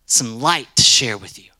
some 0.06 0.40
light 0.40 0.68
to 0.76 0.82
share 0.82 1.18
with 1.18 1.38
you. 1.38 1.50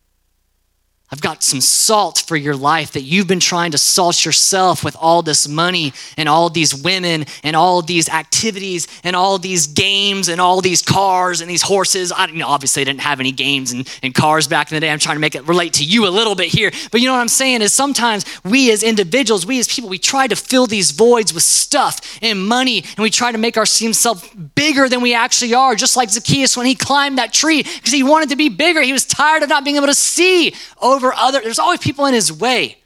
I've 1.12 1.20
got 1.20 1.42
some 1.42 1.60
salt 1.60 2.22
for 2.24 2.36
your 2.36 2.54
life 2.54 2.92
that 2.92 3.00
you've 3.00 3.26
been 3.26 3.40
trying 3.40 3.72
to 3.72 3.78
salt 3.78 4.24
yourself 4.24 4.84
with 4.84 4.94
all 4.94 5.22
this 5.22 5.48
money 5.48 5.92
and 6.16 6.28
all 6.28 6.48
these 6.50 6.72
women 6.72 7.26
and 7.42 7.56
all 7.56 7.82
these 7.82 8.08
activities 8.08 8.86
and 9.02 9.16
all 9.16 9.36
these 9.36 9.66
games 9.66 10.28
and 10.28 10.40
all 10.40 10.60
these 10.60 10.82
cars 10.82 11.40
and 11.40 11.50
these 11.50 11.62
horses. 11.62 12.12
I 12.12 12.26
you 12.26 12.38
know, 12.38 12.46
obviously 12.46 12.82
I 12.82 12.84
didn't 12.84 13.00
have 13.00 13.18
any 13.18 13.32
games 13.32 13.72
and, 13.72 13.88
and 14.04 14.14
cars 14.14 14.46
back 14.46 14.70
in 14.70 14.76
the 14.76 14.80
day. 14.80 14.88
I'm 14.88 15.00
trying 15.00 15.16
to 15.16 15.20
make 15.20 15.34
it 15.34 15.48
relate 15.48 15.72
to 15.74 15.84
you 15.84 16.06
a 16.06 16.10
little 16.10 16.36
bit 16.36 16.46
here. 16.46 16.70
But 16.92 17.00
you 17.00 17.08
know 17.08 17.14
what 17.14 17.22
I'm 17.22 17.28
saying 17.28 17.62
is 17.62 17.72
sometimes 17.72 18.24
we 18.44 18.70
as 18.70 18.84
individuals, 18.84 19.44
we 19.44 19.58
as 19.58 19.66
people, 19.66 19.90
we 19.90 19.98
try 19.98 20.28
to 20.28 20.36
fill 20.36 20.68
these 20.68 20.92
voids 20.92 21.34
with 21.34 21.42
stuff 21.42 22.20
and 22.22 22.46
money 22.46 22.84
and 22.84 22.98
we 22.98 23.10
try 23.10 23.32
to 23.32 23.38
make 23.38 23.56
ourselves 23.56 24.28
bigger 24.54 24.88
than 24.88 25.00
we 25.00 25.12
actually 25.12 25.54
are. 25.54 25.74
Just 25.74 25.96
like 25.96 26.08
Zacchaeus 26.08 26.56
when 26.56 26.66
he 26.66 26.76
climbed 26.76 27.18
that 27.18 27.32
tree 27.32 27.64
because 27.64 27.92
he 27.92 28.04
wanted 28.04 28.28
to 28.28 28.36
be 28.36 28.48
bigger. 28.48 28.80
He 28.80 28.92
was 28.92 29.04
tired 29.04 29.42
of 29.42 29.48
not 29.48 29.64
being 29.64 29.74
able 29.74 29.88
to 29.88 29.94
see 29.94 30.54
over 31.00 31.14
other. 31.14 31.40
There's 31.40 31.58
always 31.58 31.80
people 31.80 32.06
in 32.06 32.14
his 32.14 32.32
way. 32.32 32.76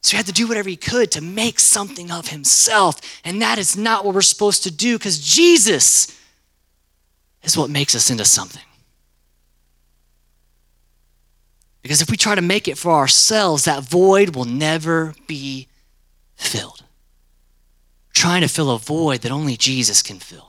So 0.00 0.12
he 0.12 0.16
had 0.16 0.26
to 0.26 0.32
do 0.32 0.48
whatever 0.48 0.68
he 0.68 0.76
could 0.76 1.10
to 1.12 1.20
make 1.20 1.60
something 1.60 2.10
of 2.10 2.28
himself. 2.28 3.00
And 3.24 3.42
that 3.42 3.58
is 3.58 3.76
not 3.76 4.04
what 4.04 4.14
we're 4.14 4.22
supposed 4.22 4.62
to 4.62 4.70
do 4.70 4.96
because 4.96 5.18
Jesus 5.18 6.16
is 7.42 7.56
what 7.56 7.68
makes 7.68 7.94
us 7.94 8.10
into 8.10 8.24
something. 8.24 8.62
Because 11.82 12.00
if 12.00 12.10
we 12.10 12.16
try 12.16 12.34
to 12.34 12.42
make 12.42 12.68
it 12.68 12.78
for 12.78 12.92
ourselves, 12.92 13.64
that 13.64 13.82
void 13.82 14.34
will 14.34 14.44
never 14.44 15.14
be 15.26 15.68
filled. 16.36 16.84
trying 18.14 18.40
to 18.42 18.48
fill 18.48 18.72
a 18.72 18.78
void 18.78 19.20
that 19.20 19.30
only 19.30 19.56
Jesus 19.56 20.02
can 20.02 20.18
fill. 20.18 20.47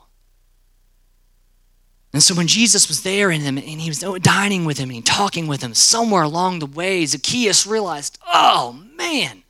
And 2.11 2.23
so 2.23 2.33
when 2.33 2.47
Jesus 2.47 2.87
was 2.87 3.03
there 3.03 3.29
and, 3.29 3.45
and 3.45 3.59
he 3.59 3.89
was 3.89 3.99
dining 4.21 4.65
with 4.65 4.79
him 4.79 4.89
and 4.89 5.05
talking 5.05 5.47
with 5.47 5.61
him, 5.61 5.73
somewhere 5.75 6.23
along 6.23 6.59
the 6.59 6.65
way, 6.65 7.05
Zacchaeus 7.05 7.67
realized, 7.67 8.17
oh 8.25 8.83
man, 8.97 9.43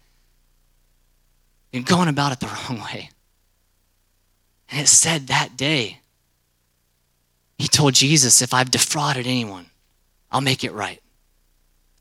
you're 1.72 1.84
going 1.84 2.10
about 2.10 2.34
it 2.34 2.40
the 2.40 2.48
wrong 2.48 2.82
way. 2.82 3.10
And 4.72 4.82
it 4.82 4.88
said 4.88 5.28
that 5.28 5.56
day, 5.56 6.00
he 7.58 7.68
told 7.68 7.94
Jesus, 7.94 8.42
if 8.42 8.54
I've 8.54 8.72
defrauded 8.72 9.26
anyone, 9.26 9.68
I'll 10.32 10.42
make 10.42 10.64
it 10.64 10.74
right. 10.74 11.02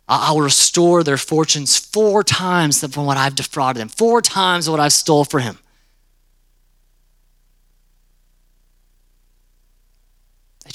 I'll 0.08 0.40
restore 0.40 1.04
their 1.04 1.18
fortunes 1.18 1.76
four 1.76 2.24
times 2.24 2.84
from 2.92 3.04
what 3.04 3.16
I've 3.16 3.34
defrauded 3.34 3.80
them, 3.80 3.88
four 3.88 4.22
times 4.22 4.68
what 4.68 4.80
I've 4.80 4.92
stole 4.92 5.24
for 5.24 5.40
him. 5.40 5.58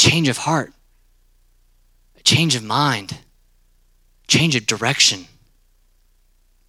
Change 0.03 0.27
of 0.27 0.37
heart, 0.39 0.73
a 2.17 2.23
change 2.23 2.55
of 2.55 2.63
mind, 2.63 3.17
change 4.27 4.53
of 4.53 4.65
direction. 4.65 5.25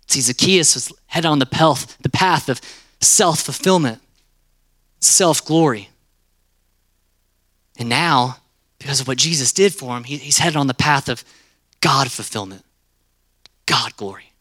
See, 0.06 0.20
Zacchaeus 0.20 0.76
was 0.76 0.92
headed 1.06 1.28
on 1.28 1.40
the 1.40 1.46
path, 1.46 1.98
the 2.00 2.08
path 2.08 2.48
of 2.48 2.60
self 3.00 3.40
fulfillment, 3.40 4.00
self 5.00 5.44
glory. 5.44 5.88
And 7.76 7.88
now, 7.88 8.36
because 8.78 9.00
of 9.00 9.08
what 9.08 9.18
Jesus 9.18 9.52
did 9.52 9.74
for 9.74 9.96
him, 9.96 10.04
he, 10.04 10.16
he's 10.18 10.38
headed 10.38 10.56
on 10.56 10.68
the 10.68 10.74
path 10.74 11.08
of 11.08 11.24
God 11.80 12.12
fulfillment, 12.12 12.64
God 13.66 13.96
glory. 13.96 14.32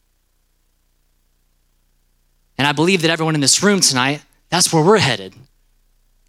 And 2.56 2.68
I 2.68 2.72
believe 2.72 3.02
that 3.02 3.10
everyone 3.10 3.34
in 3.34 3.40
this 3.40 3.60
room 3.60 3.80
tonight, 3.80 4.22
that's 4.50 4.72
where 4.72 4.84
we're 4.84 4.98
headed 4.98 5.34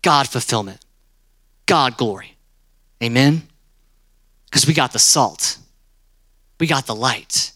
God 0.01 0.27
fulfillment, 0.27 0.83
God 1.67 1.97
glory. 1.97 2.34
Amen? 3.03 3.43
Because 4.45 4.67
we 4.67 4.73
got 4.73 4.93
the 4.93 4.99
salt, 4.99 5.57
we 6.59 6.67
got 6.67 6.85
the 6.87 6.95
light. 6.95 7.51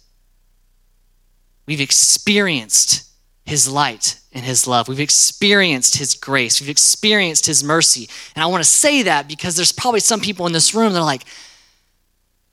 We've 1.65 1.81
experienced 1.81 3.07
his 3.45 3.69
light 3.69 4.19
and 4.33 4.43
his 4.43 4.67
love. 4.67 4.87
We've 4.87 4.99
experienced 4.99 5.97
his 5.97 6.15
grace. 6.15 6.59
We've 6.59 6.69
experienced 6.69 7.45
his 7.45 7.63
mercy. 7.63 8.09
And 8.35 8.43
I 8.43 8.47
want 8.47 8.63
to 8.63 8.69
say 8.69 9.03
that 9.03 9.27
because 9.27 9.55
there's 9.55 9.71
probably 9.71 9.99
some 9.99 10.19
people 10.19 10.47
in 10.47 10.51
this 10.51 10.73
room 10.73 10.93
that 10.93 10.99
are 10.99 11.05
like, 11.05 11.25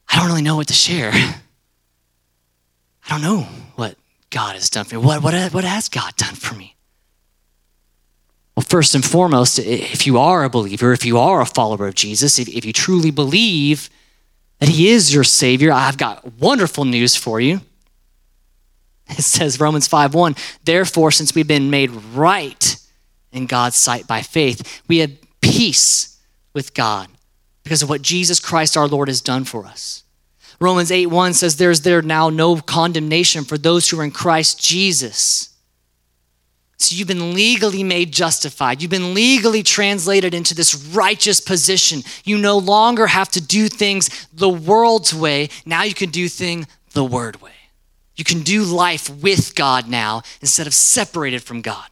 I 0.09 0.18
don't 0.18 0.29
really 0.29 0.42
know 0.42 0.57
what 0.57 0.68
to 0.68 0.75
share. 0.75 1.12
I 1.14 1.42
don't 3.09 3.22
know 3.22 3.46
what 3.77 3.96
God 4.31 4.55
has 4.55 4.68
done 4.68 4.85
for 4.85 4.96
me. 4.96 5.03
What, 5.03 5.22
what, 5.22 5.35
what 5.53 5.64
has 5.64 5.88
God 5.88 6.14
done 6.16 6.35
for 6.35 6.55
me? 6.55 6.76
Well, 8.57 8.64
first 8.66 8.95
and 8.95 9.05
foremost, 9.05 9.59
if 9.59 10.07
you 10.07 10.19
are 10.19 10.42
a 10.42 10.51
believer, 10.51 10.92
if 10.92 11.05
you 11.05 11.19
are 11.19 11.42
a 11.42 11.47
follower 11.47 11.87
of 11.87 11.95
Jesus, 11.95 12.38
if, 12.38 12.49
if 12.49 12.64
you 12.64 12.73
truly 12.73 13.11
believe 13.11 13.90
that 14.61 14.71
He 14.71 14.88
is 14.88 15.12
your 15.12 15.25
Savior, 15.25 15.71
I've 15.71 15.99
got 15.99 16.38
wonderful 16.38 16.87
news 16.87 17.14
for 17.14 17.38
you. 17.38 17.61
It 19.09 19.23
says 19.23 19.61
Romans 19.61 19.87
5 19.87 20.14
1, 20.14 20.35
therefore, 20.64 21.11
since 21.11 21.35
we've 21.35 21.47
been 21.47 21.71
made 21.71 21.90
right 21.90 22.77
in 23.31 23.47
God's 23.47 23.77
sight 23.77 24.07
by 24.07 24.23
faith, 24.23 24.83
we 24.88 24.99
have 24.99 25.12
peace 25.40 26.19
with 26.55 26.75
God 26.75 27.09
because 27.62 27.83
of 27.83 27.88
what 27.88 28.03
Jesus 28.03 28.40
Christ 28.40 28.77
our 28.77 28.88
Lord 28.88 29.09
has 29.09 29.21
done 29.21 29.45
for 29.45 29.66
us. 29.66 30.03
Romans 30.59 30.90
8 30.90 31.07
1 31.07 31.35
says, 31.35 31.57
There's 31.57 31.83
there 31.83 32.03
now 32.03 32.31
no 32.31 32.57
condemnation 32.57 33.45
for 33.45 33.59
those 33.59 33.88
who 33.88 34.01
are 34.01 34.05
in 34.05 34.11
Christ 34.11 34.62
Jesus. 34.62 35.56
So 36.79 36.95
you've 36.95 37.09
been 37.09 37.33
legally 37.33 37.83
made 37.83 38.12
justified. 38.12 38.83
You've 38.83 38.91
been 38.91 39.15
legally 39.15 39.62
translated 39.62 40.35
into 40.35 40.55
this 40.55 40.75
righteous 40.75 41.41
position. 41.41 42.03
You 42.25 42.37
no 42.37 42.59
longer 42.59 43.07
have 43.07 43.31
to 43.31 43.41
do 43.41 43.69
things 43.69 44.29
the 44.33 44.49
world's 44.49 45.15
way. 45.15 45.49
Now 45.65 45.85
you 45.85 45.95
can 45.95 46.11
do 46.11 46.29
things 46.29 46.67
the 46.93 47.05
word 47.05 47.41
way. 47.41 47.53
You 48.15 48.25
can 48.25 48.43
do 48.43 48.62
life 48.62 49.09
with 49.09 49.55
God 49.55 49.89
now 49.89 50.23
instead 50.41 50.67
of 50.67 50.75
separated 50.75 51.43
from 51.43 51.62
God. 51.62 51.87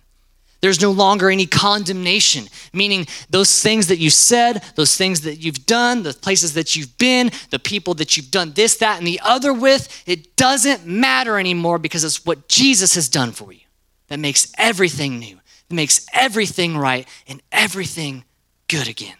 There's 0.61 0.81
no 0.81 0.93
longer 0.93 1.29
any 1.29 1.45
condemnation, 1.45 2.49
meaning 2.73 3.07
those 3.29 3.61
things 3.61 3.89
that 3.89 3.99
you 3.99 4.09
said, 4.09 4.63
those 4.77 4.97
things 4.97 5.21
that 5.23 5.37
you've 5.37 5.67
done, 5.67 6.03
the 6.03 6.15
places 6.15 6.55
that 6.55 6.75
you've 6.75 6.97
been, 6.97 7.31
the 7.51 7.59
people 7.59 7.93
that 7.95 8.17
you've 8.17 8.31
done 8.31 8.53
this, 8.55 8.79
that, 8.79 8.97
and 8.97 9.07
the 9.07 9.21
other 9.23 9.53
with, 9.53 10.03
it 10.07 10.37
doesn't 10.37 10.87
matter 10.87 11.39
anymore 11.39 11.79
because 11.79 12.03
it's 12.03 12.25
what 12.25 12.49
Jesus 12.49 12.95
has 12.95 13.11
done 13.11 13.33
for 13.33 13.53
you 13.53 13.64
that 14.15 14.21
makes 14.21 14.53
everything 14.57 15.19
new, 15.19 15.41
that 15.69 15.75
makes 15.75 16.07
everything 16.13 16.79
right, 16.79 17.09
and 17.27 17.43
everything 17.51 18.23
good 18.69 18.87
again. 18.87 19.17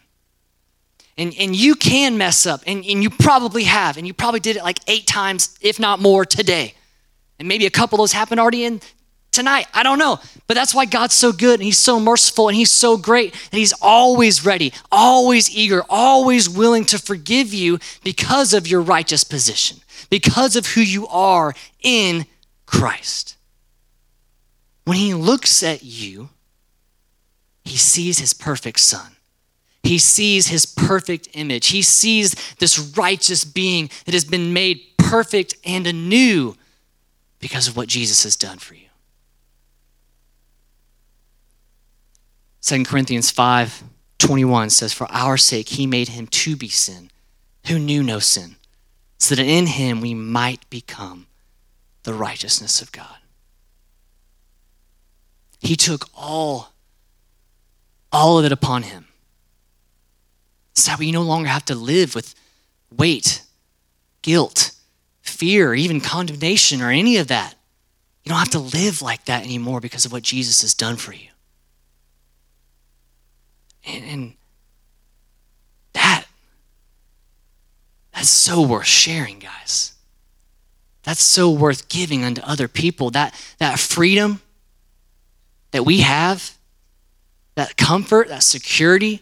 And, 1.19 1.35
and 1.37 1.57
you 1.57 1.75
can 1.75 2.17
mess 2.17 2.47
up, 2.47 2.63
and, 2.65 2.85
and 2.85 3.03
you 3.03 3.11
probably 3.11 3.65
have, 3.65 3.97
and 3.97 4.07
you 4.07 4.15
probably 4.15 4.39
did 4.39 4.55
it 4.55 4.63
like 4.63 4.79
eight 4.87 5.09
times, 5.09 5.59
if 5.61 5.81
not 5.81 5.99
more, 5.99 6.25
today. 6.25 6.75
And 7.41 7.49
maybe 7.49 7.67
a 7.67 7.71
couple 7.71 7.97
of 7.97 8.03
those 8.03 8.13
happened 8.13 8.39
already 8.39 8.65
in 8.65 8.81
tonight. 9.33 9.67
I 9.75 9.83
don't 9.83 9.99
know. 9.99 10.21
But 10.47 10.55
that's 10.55 10.73
why 10.73 10.85
God's 10.85 11.15
so 11.17 11.33
good 11.33 11.55
and 11.55 11.65
He's 11.65 11.77
so 11.77 11.99
merciful 11.99 12.47
and 12.47 12.57
He's 12.57 12.71
so 12.71 12.97
great 12.97 13.33
and 13.33 13.59
He's 13.59 13.75
always 13.83 14.47
ready, 14.47 14.73
always 14.93 15.51
eager, 15.51 15.83
always 15.91 16.49
willing 16.49 16.85
to 16.85 17.01
forgive 17.01 17.53
you 17.53 17.81
because 18.05 18.55
of 18.55 18.69
your 18.69 18.81
righteous 18.81 19.25
position, 19.25 19.79
because 20.09 20.55
of 20.55 20.67
who 20.67 20.83
you 20.83 21.09
are 21.09 21.53
in 21.83 22.27
Christ. 22.65 23.35
When 24.85 24.97
He 24.97 25.15
looks 25.15 25.63
at 25.63 25.83
you, 25.83 26.31
He 27.65 27.77
sees 27.77 28.19
His 28.19 28.35
perfect 28.35 28.81
Son. 28.81 29.17
He 29.85 29.99
sees 29.99 30.49
his 30.49 30.65
perfect 30.65 31.29
image. 31.35 31.69
He 31.69 31.83
sees 31.83 32.35
this 32.59 32.79
righteous 32.97 33.45
being 33.45 33.91
that 34.07 34.15
has 34.15 34.25
been 34.25 34.55
made 34.55 34.81
perfect 34.97 35.55
and 35.63 35.87
anew 35.87 36.57
because 37.39 37.69
of 37.69 37.77
what 37.77 37.87
Jesus 37.87 38.25
has 38.25 38.35
done 38.35 38.57
for 38.59 38.75
you. 38.75 38.89
2 42.63 42.85
Corinthians 42.85 43.31
5 43.31 43.85
21 44.19 44.71
says, 44.71 44.95
For 44.95 45.07
our 45.11 45.37
sake 45.37 45.69
he 45.69 45.87
made 45.87 46.09
him 46.09 46.29
to 46.29 46.57
be 46.57 46.71
sin, 46.71 47.11
who 47.67 47.79
knew 47.79 48.03
no 48.03 48.21
sin, 48.21 48.57
so 49.19 49.35
that 49.35 49.45
in 49.45 49.67
him 49.67 50.01
we 50.01 50.15
might 50.15 50.69
become 50.71 51.27
the 52.05 52.15
righteousness 52.15 52.81
of 52.81 52.91
God. 52.91 53.19
He 55.65 55.77
took 55.77 56.11
all, 56.15 56.75
all 58.13 58.39
of 58.39 58.45
it 58.45 58.53
upon 58.53 58.83
him. 58.83 59.07
So 60.75 60.91
that 60.91 60.99
we 60.99 61.11
no 61.11 61.23
longer 61.23 61.49
have 61.49 61.65
to 61.67 61.75
live 61.75 62.15
with 62.15 62.35
weight, 62.95 63.43
guilt, 64.21 64.73
fear, 65.23 65.75
even 65.75 66.03
condemnation, 66.03 66.83
or 66.83 66.91
any 66.91 67.17
of 67.17 67.29
that. 67.29 67.55
You 68.25 68.29
don't 68.29 68.39
have 68.39 68.51
to 68.51 68.59
live 68.59 69.01
like 69.01 69.25
that 69.25 69.45
anymore 69.45 69.81
because 69.81 70.05
of 70.05 70.13
what 70.13 70.23
Jesus 70.23 70.61
has 70.61 70.75
done 70.75 70.97
for 70.97 71.15
you. 71.15 71.29
And, 73.87 74.05
and 74.05 74.33
that, 75.95 76.25
that's 78.13 78.29
so 78.29 78.61
worth 78.61 78.87
sharing, 78.87 79.39
guys. 79.39 79.93
That's 81.05 81.23
so 81.23 81.51
worth 81.51 81.89
giving 81.89 82.23
unto 82.23 82.43
other 82.43 82.69
people. 82.69 83.11
That, 83.11 83.35
that 83.59 83.79
freedom 83.79 84.43
that 85.75 85.83
we 85.83 86.03
have, 86.03 86.57
that 87.57 87.77
comfort, 87.77 88.29
that 88.29 88.45
security, 88.45 89.21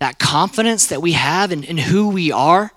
that 0.00 0.18
confidence 0.18 0.88
that 0.88 1.00
we 1.00 1.12
have 1.12 1.52
in, 1.52 1.62
in 1.62 1.78
who 1.78 2.08
we 2.08 2.32
are 2.32 2.72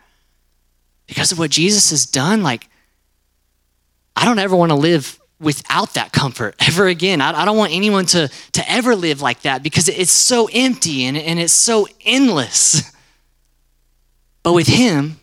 because 1.08 1.32
of 1.32 1.40
what 1.40 1.50
Jesus 1.50 1.90
has 1.90 2.06
done, 2.06 2.44
like, 2.44 2.70
I 4.16 4.24
don't 4.24 4.38
ever 4.38 4.56
want 4.56 4.70
to 4.70 4.76
live 4.76 5.20
without 5.40 5.96
that 5.96 6.12
comfort 6.12 6.54
ever 6.68 6.86
again. 6.86 7.20
I, 7.20 7.42
I, 7.42 7.46
don't 7.46 7.58
want 7.58 7.74
anyone 7.74 8.06
to, 8.06 8.30
to 8.52 8.72
ever 8.72 8.96
live 8.96 9.20
like 9.20 9.42
that 9.42 9.64
because 9.64 9.90
it's 9.90 10.12
so 10.12 10.48
empty 10.54 11.06
and, 11.06 11.18
and 11.18 11.40
it's 11.40 11.54
so 11.54 11.88
endless. 12.06 12.96
But 14.44 14.54
with 14.54 14.68
Him 14.68 15.20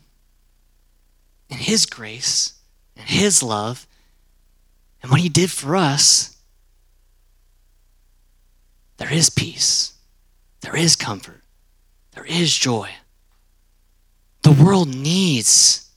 and 1.49 1.61
His 1.61 1.87
grace 1.87 2.55
and 2.95 3.09
His 3.09 3.43
love 3.43 3.87
and 5.01 5.11
what 5.11 5.21
He 5.21 5.31
did 5.31 5.51
for 5.51 5.77
us, 5.77 6.34
there 8.97 9.13
is 9.13 9.31
peace, 9.31 9.95
there 10.61 10.77
is 10.77 10.97
comfort, 10.97 11.43
there 12.13 12.25
is 12.25 12.57
joy. 12.57 12.91
The 14.43 14.53
world 14.53 14.95
needs 14.95 15.91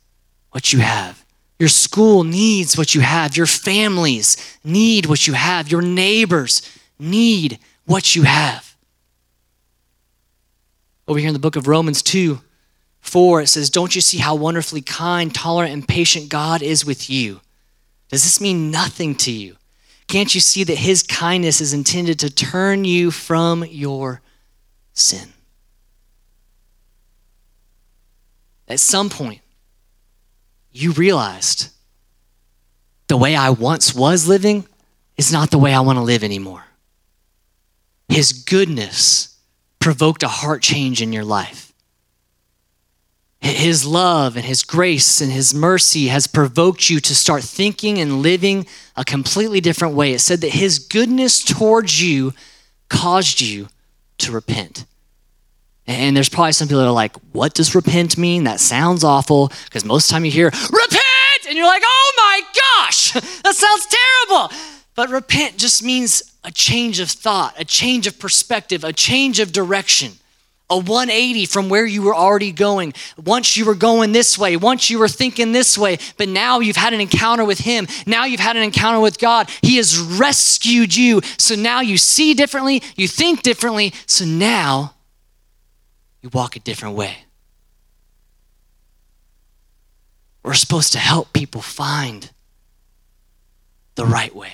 what 0.51 0.71
you 0.71 0.79
have. 0.79 1.25
Your 1.60 1.69
school 1.69 2.23
needs 2.23 2.77
what 2.77 2.93
you 2.95 3.01
have. 3.01 3.36
Your 3.36 3.45
families 3.45 4.38
need 4.63 5.07
what 5.07 5.27
you 5.27 5.33
have. 5.33 5.71
Your 5.71 5.81
neighbors 5.81 6.62
need 6.99 7.60
what 7.86 8.15
you 8.15 8.23
have. 8.23 8.75
Over 11.07 11.19
here 11.19 11.27
in 11.29 11.33
the 11.33 11.39
book 11.39 11.55
of 11.55 11.67
Romans 11.67 12.01
2 12.01 12.41
4, 13.01 13.41
it 13.41 13.47
says, 13.47 13.69
Don't 13.69 13.95
you 13.95 14.01
see 14.01 14.17
how 14.17 14.36
wonderfully 14.36 14.81
kind, 14.81 15.33
tolerant, 15.33 15.73
and 15.73 15.88
patient 15.88 16.29
God 16.29 16.62
is 16.62 16.86
with 16.86 17.10
you? 17.10 17.39
Does 18.10 18.23
this 18.23 18.41
mean 18.41 18.69
nothing 18.69 19.15
to 19.15 19.31
you? 19.31 19.55
Can't 20.08 20.34
you 20.34 20.39
see 20.41 20.63
that 20.63 20.78
His 20.78 21.04
kindness 21.04 21.60
is 21.60 21.74
intended 21.74 22.20
to 22.20 22.30
turn 22.30 22.86
you 22.86 23.12
from 23.12 23.65
your 23.65 24.22
sin? 24.93 25.34
At 28.67 28.80
some 28.80 29.10
point, 29.10 29.41
you 30.72 30.91
realized 30.91 31.70
the 33.08 33.17
way 33.17 33.36
I 33.36 33.50
once 33.50 33.96
was 33.96 34.28
living 34.28 34.65
is 35.15 35.32
not 35.32 35.52
the 35.52 35.58
way 35.58 35.74
I 35.74 35.80
want 35.80 35.98
to 35.98 36.04
live 36.04 36.24
anymore. 36.24 36.65
His 38.10 38.32
goodness 38.32 39.38
provoked 39.80 40.24
a 40.24 40.28
heart 40.28 40.62
change 40.62 41.02
in 41.02 41.13
your 41.13 41.24
life. 41.24 41.66
His 43.67 43.86
love 43.86 44.38
and 44.38 44.45
His 44.45 44.63
grace 44.63 45.19
and 45.19 45.30
His 45.30 45.53
mercy 45.53 46.08
has 46.08 46.25
provoked 46.25 46.89
you 46.89 47.01
to 47.01 47.13
start 47.13 47.43
thinking 47.43 47.97
and 47.97 48.21
living 48.21 48.65
a 48.95 49.03
completely 49.03 49.60
different 49.60 49.93
way. 49.93 50.13
It 50.13 50.19
said 50.19 50.39
that 50.39 50.51
His 50.53 50.80
goodness 50.80 51.43
towards 51.43 52.01
you 52.01 52.34
caused 52.88 53.41
you 53.41 53.67
to 54.19 54.32
repent. 54.32 54.86
And 55.86 56.15
there's 56.15 56.30
probably 56.30 56.53
some 56.53 56.69
people 56.69 56.80
that 56.80 56.88
are 56.88 56.93
like, 56.93 57.17
what 57.34 57.56
does 57.56 57.75
repent 57.75 58.17
mean? 58.17 58.45
That 58.45 58.62
sounds 58.62 59.03
awful. 59.03 59.51
Because 59.65 59.84
most 59.84 60.10
time 60.10 60.23
you 60.23 60.32
hear, 60.32 60.45
repent! 60.45 61.45
And 61.49 61.58
you're 61.58 61.67
like, 61.67 61.84
oh 61.86 62.13
my 62.15 62.41
gosh, 62.56 63.12
that 63.43 63.53
sounds 63.53 63.86
terrible. 63.86 64.49
But 64.95 65.10
repent 65.10 65.58
just 65.58 65.84
means 65.84 66.23
a 66.45 66.51
change 66.53 67.01
of 67.01 67.12
thought, 67.12 67.53
a 67.60 67.65
change 67.65 68.08
of 68.08 68.17
perspective, 68.17 68.86
a 68.86 68.93
change 68.93 69.41
of 69.41 69.51
direction, 69.51 70.13
a 70.69 70.77
180 70.77 71.45
from 71.45 71.69
where 71.69 71.86
you 71.86 72.01
were 72.01 72.15
already 72.15 72.51
going. 72.51 72.93
Once 73.23 73.56
you 73.56 73.65
were 73.65 73.75
going 73.75 74.12
this 74.12 74.38
way, 74.38 74.58
once 74.58 74.89
you 74.89 74.99
were 74.99 75.08
thinking 75.08 75.51
this 75.51 75.77
way, 75.77 75.97
but 76.17 76.27
now 76.27 76.60
you've 76.60 76.75
had 76.75 76.93
an 76.93 76.99
encounter 76.99 77.45
with 77.45 77.60
Him. 77.60 77.88
Now 78.06 78.25
you've 78.25 78.41
had 78.41 78.58
an 78.58 78.63
encounter 78.63 78.99
with 78.99 79.17
God. 79.17 79.49
He 79.62 79.77
has 79.77 79.97
rescued 79.97 80.95
you. 80.95 81.21
So 81.38 81.56
now 81.56 81.82
you 81.82 81.97
see 81.97 82.34
differently, 82.34 82.84
you 82.95 83.08
think 83.08 83.43
differently. 83.43 83.93
So 84.06 84.25
now 84.25 84.95
you 86.21 86.30
walk 86.30 86.56
a 86.56 86.60
different 86.60 86.95
way. 86.95 87.17
We're 90.43 90.53
supposed 90.53 90.93
to 90.93 90.99
help 90.99 91.34
people 91.34 91.62
find 91.62 92.30
the 93.95 94.06
right 94.06 94.34
way, 94.34 94.53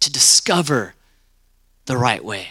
to 0.00 0.12
discover 0.12 0.94
the 1.86 1.96
right 1.96 2.24
way. 2.24 2.48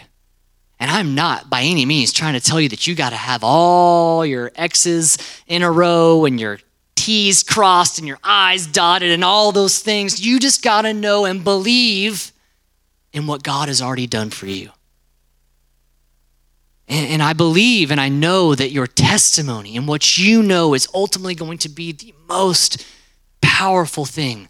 And 0.82 0.90
I'm 0.90 1.14
not 1.14 1.48
by 1.48 1.62
any 1.62 1.86
means 1.86 2.12
trying 2.12 2.32
to 2.32 2.40
tell 2.40 2.60
you 2.60 2.68
that 2.70 2.88
you 2.88 2.96
got 2.96 3.10
to 3.10 3.16
have 3.16 3.44
all 3.44 4.26
your 4.26 4.50
X's 4.56 5.16
in 5.46 5.62
a 5.62 5.70
row 5.70 6.24
and 6.24 6.40
your 6.40 6.58
T's 6.96 7.44
crossed 7.44 8.00
and 8.00 8.08
your 8.08 8.18
I's 8.24 8.66
dotted 8.66 9.12
and 9.12 9.22
all 9.22 9.52
those 9.52 9.78
things. 9.78 10.20
You 10.20 10.40
just 10.40 10.60
got 10.60 10.82
to 10.82 10.92
know 10.92 11.24
and 11.24 11.44
believe 11.44 12.32
in 13.12 13.28
what 13.28 13.44
God 13.44 13.68
has 13.68 13.80
already 13.80 14.08
done 14.08 14.30
for 14.30 14.46
you. 14.46 14.70
And, 16.88 17.06
and, 17.06 17.22
I 17.22 17.32
believe 17.32 17.92
and 17.92 18.00
I 18.00 18.08
know 18.08 18.52
that 18.52 18.72
your 18.72 18.88
testimony 18.88 19.76
and 19.76 19.86
what 19.86 20.18
you 20.18 20.42
know 20.42 20.74
is 20.74 20.88
ultimately 20.92 21.36
going 21.36 21.58
to 21.58 21.68
be 21.68 21.92
the 21.92 22.12
most 22.28 22.84
powerful 23.40 24.04
thing 24.04 24.48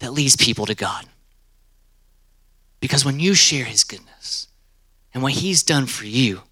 that 0.00 0.12
leads 0.12 0.34
people 0.34 0.66
to 0.66 0.74
God. 0.74 1.06
Because 2.80 3.04
when 3.04 3.20
you 3.20 3.34
share 3.34 3.66
His 3.66 3.84
goodness 3.84 4.48
and 5.12 5.22
what 5.22 5.32
He's 5.32 5.62
done 5.62 5.86
for 5.86 6.06
you 6.06 6.42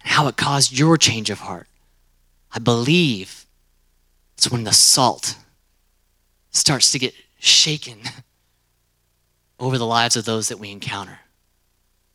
and 0.00 0.10
how 0.10 0.26
it 0.28 0.36
caused 0.36 0.76
your 0.76 0.96
change 0.96 1.30
of 1.30 1.40
heart, 1.40 1.66
I 2.52 2.58
believe 2.58 3.46
it's 4.34 4.50
when 4.50 4.64
the 4.64 4.72
salt 4.72 5.36
starts 6.50 6.92
to 6.92 6.98
get 6.98 7.14
shaken 7.38 8.00
over 9.60 9.78
the 9.78 9.86
lives 9.86 10.16
of 10.16 10.24
those 10.24 10.48
that 10.48 10.58
we 10.58 10.70
encounter. 10.70 11.20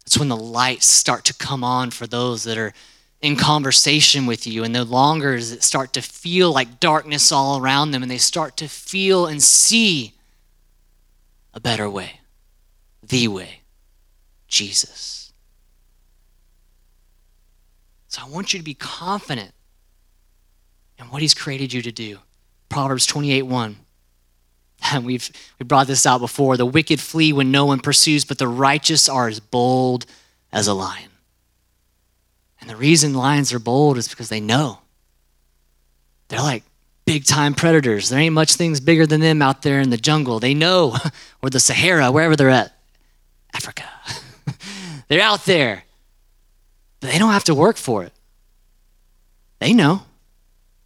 It's 0.05 0.17
when 0.17 0.29
the 0.29 0.37
lights 0.37 0.85
start 0.85 1.25
to 1.25 1.33
come 1.33 1.63
on 1.63 1.91
for 1.91 2.07
those 2.07 2.43
that 2.43 2.57
are 2.57 2.73
in 3.21 3.35
conversation 3.35 4.25
with 4.25 4.45
you, 4.45 4.63
and 4.63 4.71
no 4.71 4.83
longer 4.83 5.35
does 5.35 5.51
it 5.51 5.63
start 5.63 5.91
to 5.93 6.01
feel 6.01 6.51
like 6.51 6.79
darkness 6.79 7.31
all 7.31 7.59
around 7.59 7.91
them, 7.91 8.03
and 8.03 8.11
they 8.11 8.17
start 8.17 8.55
to 8.57 8.67
feel 8.67 9.25
and 9.25 9.41
see 9.41 10.13
a 11.53 11.59
better 11.59 11.89
way, 11.89 12.19
the 13.01 13.27
way, 13.27 13.61
Jesus. 14.47 15.16
So 18.17 18.23
I 18.25 18.29
want 18.29 18.51
you 18.51 18.57
to 18.57 18.65
be 18.65 18.73
confident 18.73 19.51
in 20.97 21.05
what 21.05 21.21
He's 21.21 21.35
created 21.35 21.71
you 21.71 21.83
to 21.83 21.91
do. 21.91 22.17
Proverbs 22.67 23.05
28 23.05 23.43
1. 23.43 23.75
And 24.93 25.05
we've 25.05 25.31
we 25.59 25.65
brought 25.65 25.87
this 25.87 26.05
out 26.05 26.19
before. 26.19 26.55
The 26.55 26.65
wicked 26.65 26.99
flee 26.99 27.33
when 27.33 27.49
no 27.49 27.65
one 27.65 27.79
pursues, 27.79 28.25
but 28.25 28.37
the 28.37 28.47
righteous 28.47 29.09
are 29.09 29.27
as 29.27 29.39
bold 29.39 30.05
as 30.51 30.67
a 30.67 30.73
lion. 30.73 31.09
And 32.61 32.69
the 32.69 32.75
reason 32.75 33.15
lions 33.15 33.51
are 33.53 33.59
bold 33.59 33.97
is 33.97 34.07
because 34.07 34.29
they 34.29 34.39
know. 34.39 34.79
They're 36.27 36.39
like 36.41 36.63
big 37.05 37.25
time 37.25 37.55
predators. 37.55 38.09
There 38.09 38.19
ain't 38.19 38.35
much 38.35 38.53
things 38.53 38.79
bigger 38.79 39.07
than 39.07 39.19
them 39.19 39.41
out 39.41 39.63
there 39.63 39.79
in 39.79 39.89
the 39.89 39.97
jungle. 39.97 40.39
They 40.39 40.53
know, 40.53 40.95
or 41.41 41.49
the 41.49 41.59
Sahara, 41.59 42.11
wherever 42.11 42.35
they're 42.35 42.49
at. 42.49 42.71
Africa. 43.55 43.83
they're 45.07 45.21
out 45.21 45.45
there. 45.45 45.83
But 47.07 47.13
they 47.13 47.19
don't 47.19 47.31
have 47.31 47.45
to 47.45 47.55
work 47.55 47.77
for 47.77 48.03
it. 48.03 48.11
They 49.59 49.71
know. 49.71 50.01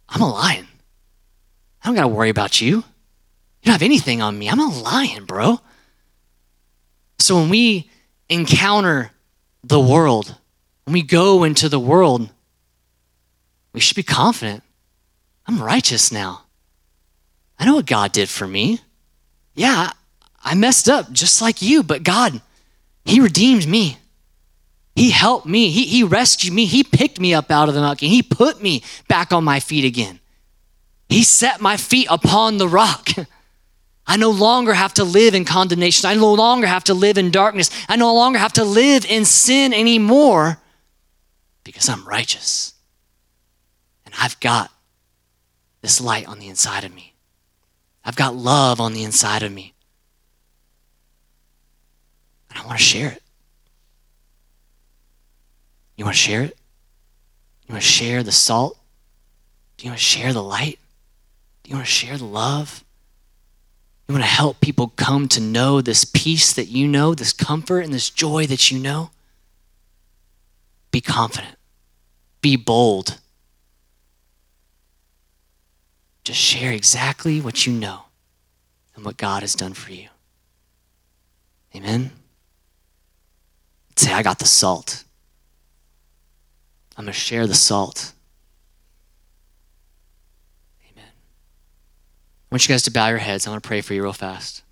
I'm 0.08 0.20
a 0.20 0.30
lion. 0.30 0.68
I 1.82 1.88
don't 1.88 1.96
got 1.96 2.02
to 2.02 2.08
worry 2.08 2.28
about 2.28 2.60
you. 2.60 2.76
You 2.76 2.84
don't 3.64 3.72
have 3.72 3.82
anything 3.82 4.22
on 4.22 4.38
me. 4.38 4.48
I'm 4.48 4.60
a 4.60 4.68
lion, 4.68 5.24
bro. 5.24 5.58
So 7.18 7.34
when 7.34 7.48
we 7.48 7.90
encounter 8.28 9.10
the 9.64 9.80
world, 9.80 10.36
when 10.84 10.92
we 10.92 11.02
go 11.02 11.42
into 11.42 11.68
the 11.68 11.80
world, 11.80 12.30
we 13.72 13.80
should 13.80 13.96
be 13.96 14.04
confident. 14.04 14.62
I'm 15.48 15.60
righteous 15.60 16.12
now. 16.12 16.42
I 17.58 17.64
know 17.64 17.74
what 17.74 17.86
God 17.86 18.12
did 18.12 18.28
for 18.28 18.46
me. 18.46 18.78
Yeah, 19.56 19.90
I 20.44 20.54
messed 20.54 20.88
up 20.88 21.10
just 21.10 21.42
like 21.42 21.62
you, 21.62 21.82
but 21.82 22.04
God, 22.04 22.40
He 23.04 23.18
redeemed 23.18 23.66
me. 23.66 23.98
He 24.94 25.10
helped 25.10 25.46
me. 25.46 25.70
He, 25.70 25.86
he 25.86 26.02
rescued 26.02 26.52
me. 26.52 26.66
He 26.66 26.84
picked 26.84 27.18
me 27.18 27.32
up 27.32 27.50
out 27.50 27.68
of 27.68 27.74
the 27.74 27.80
muck 27.80 28.02
and 28.02 28.10
He 28.10 28.22
put 28.22 28.62
me 28.62 28.82
back 29.08 29.32
on 29.32 29.44
my 29.44 29.60
feet 29.60 29.84
again. 29.84 30.20
He 31.08 31.24
set 31.24 31.60
my 31.60 31.76
feet 31.76 32.06
upon 32.10 32.58
the 32.58 32.68
rock. 32.68 33.08
I 34.06 34.16
no 34.16 34.30
longer 34.30 34.72
have 34.72 34.94
to 34.94 35.04
live 35.04 35.34
in 35.34 35.44
condemnation. 35.44 36.08
I 36.08 36.14
no 36.14 36.32
longer 36.34 36.66
have 36.66 36.84
to 36.84 36.94
live 36.94 37.18
in 37.18 37.30
darkness. 37.30 37.70
I 37.88 37.96
no 37.96 38.12
longer 38.14 38.38
have 38.38 38.54
to 38.54 38.64
live 38.64 39.04
in 39.06 39.24
sin 39.24 39.72
anymore 39.72 40.58
because 41.64 41.88
I'm 41.88 42.04
righteous. 42.04 42.74
And 44.04 44.14
I've 44.18 44.38
got 44.40 44.70
this 45.80 46.00
light 46.00 46.26
on 46.26 46.38
the 46.38 46.48
inside 46.48 46.84
of 46.84 46.94
me. 46.94 47.14
I've 48.04 48.16
got 48.16 48.34
love 48.34 48.80
on 48.80 48.92
the 48.92 49.04
inside 49.04 49.42
of 49.42 49.52
me. 49.52 49.74
And 52.50 52.58
I 52.58 52.66
want 52.66 52.78
to 52.78 52.84
share 52.84 53.12
it. 53.12 53.21
You 56.02 56.06
want 56.06 56.16
to 56.16 56.20
share 56.20 56.42
it? 56.42 56.58
You 57.68 57.74
want 57.74 57.84
to 57.84 57.88
share 57.88 58.24
the 58.24 58.32
salt? 58.32 58.76
Do 59.76 59.84
you 59.84 59.92
want 59.92 60.00
to 60.00 60.04
share 60.04 60.32
the 60.32 60.42
light? 60.42 60.80
Do 61.62 61.70
you 61.70 61.76
want 61.76 61.86
to 61.86 61.92
share 61.92 62.18
the 62.18 62.24
love? 62.24 62.82
You 64.08 64.14
want 64.14 64.24
to 64.24 64.28
help 64.28 64.60
people 64.60 64.88
come 64.96 65.28
to 65.28 65.40
know 65.40 65.80
this 65.80 66.04
peace 66.04 66.54
that 66.54 66.66
you 66.66 66.88
know, 66.88 67.14
this 67.14 67.32
comfort 67.32 67.82
and 67.82 67.94
this 67.94 68.10
joy 68.10 68.48
that 68.48 68.68
you 68.68 68.80
know? 68.80 69.10
Be 70.90 71.00
confident. 71.00 71.54
Be 72.40 72.56
bold. 72.56 73.18
Just 76.24 76.40
share 76.40 76.72
exactly 76.72 77.40
what 77.40 77.64
you 77.64 77.72
know 77.72 78.06
and 78.96 79.04
what 79.04 79.16
God 79.18 79.42
has 79.44 79.54
done 79.54 79.72
for 79.72 79.92
you. 79.92 80.08
Amen? 81.76 82.10
Say, 83.94 84.12
I 84.12 84.24
got 84.24 84.40
the 84.40 84.46
salt. 84.46 85.04
I'm 86.96 87.04
going 87.04 87.12
to 87.12 87.18
share 87.18 87.46
the 87.46 87.54
salt. 87.54 88.12
Amen. 90.90 91.04
I 91.06 92.54
want 92.54 92.68
you 92.68 92.72
guys 92.72 92.82
to 92.82 92.90
bow 92.90 93.08
your 93.08 93.18
heads. 93.18 93.46
I 93.46 93.50
want 93.50 93.62
to 93.62 93.66
pray 93.66 93.80
for 93.80 93.94
you 93.94 94.02
real 94.02 94.12
fast. 94.12 94.62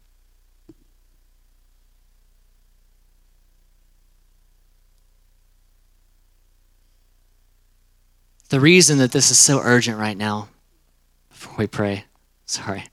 The 8.50 8.60
reason 8.60 8.98
that 8.98 9.12
this 9.12 9.30
is 9.30 9.38
so 9.38 9.60
urgent 9.62 9.96
right 9.96 10.16
now, 10.16 10.48
before 11.30 11.54
we 11.56 11.68
pray, 11.68 12.04
sorry, 12.46 12.84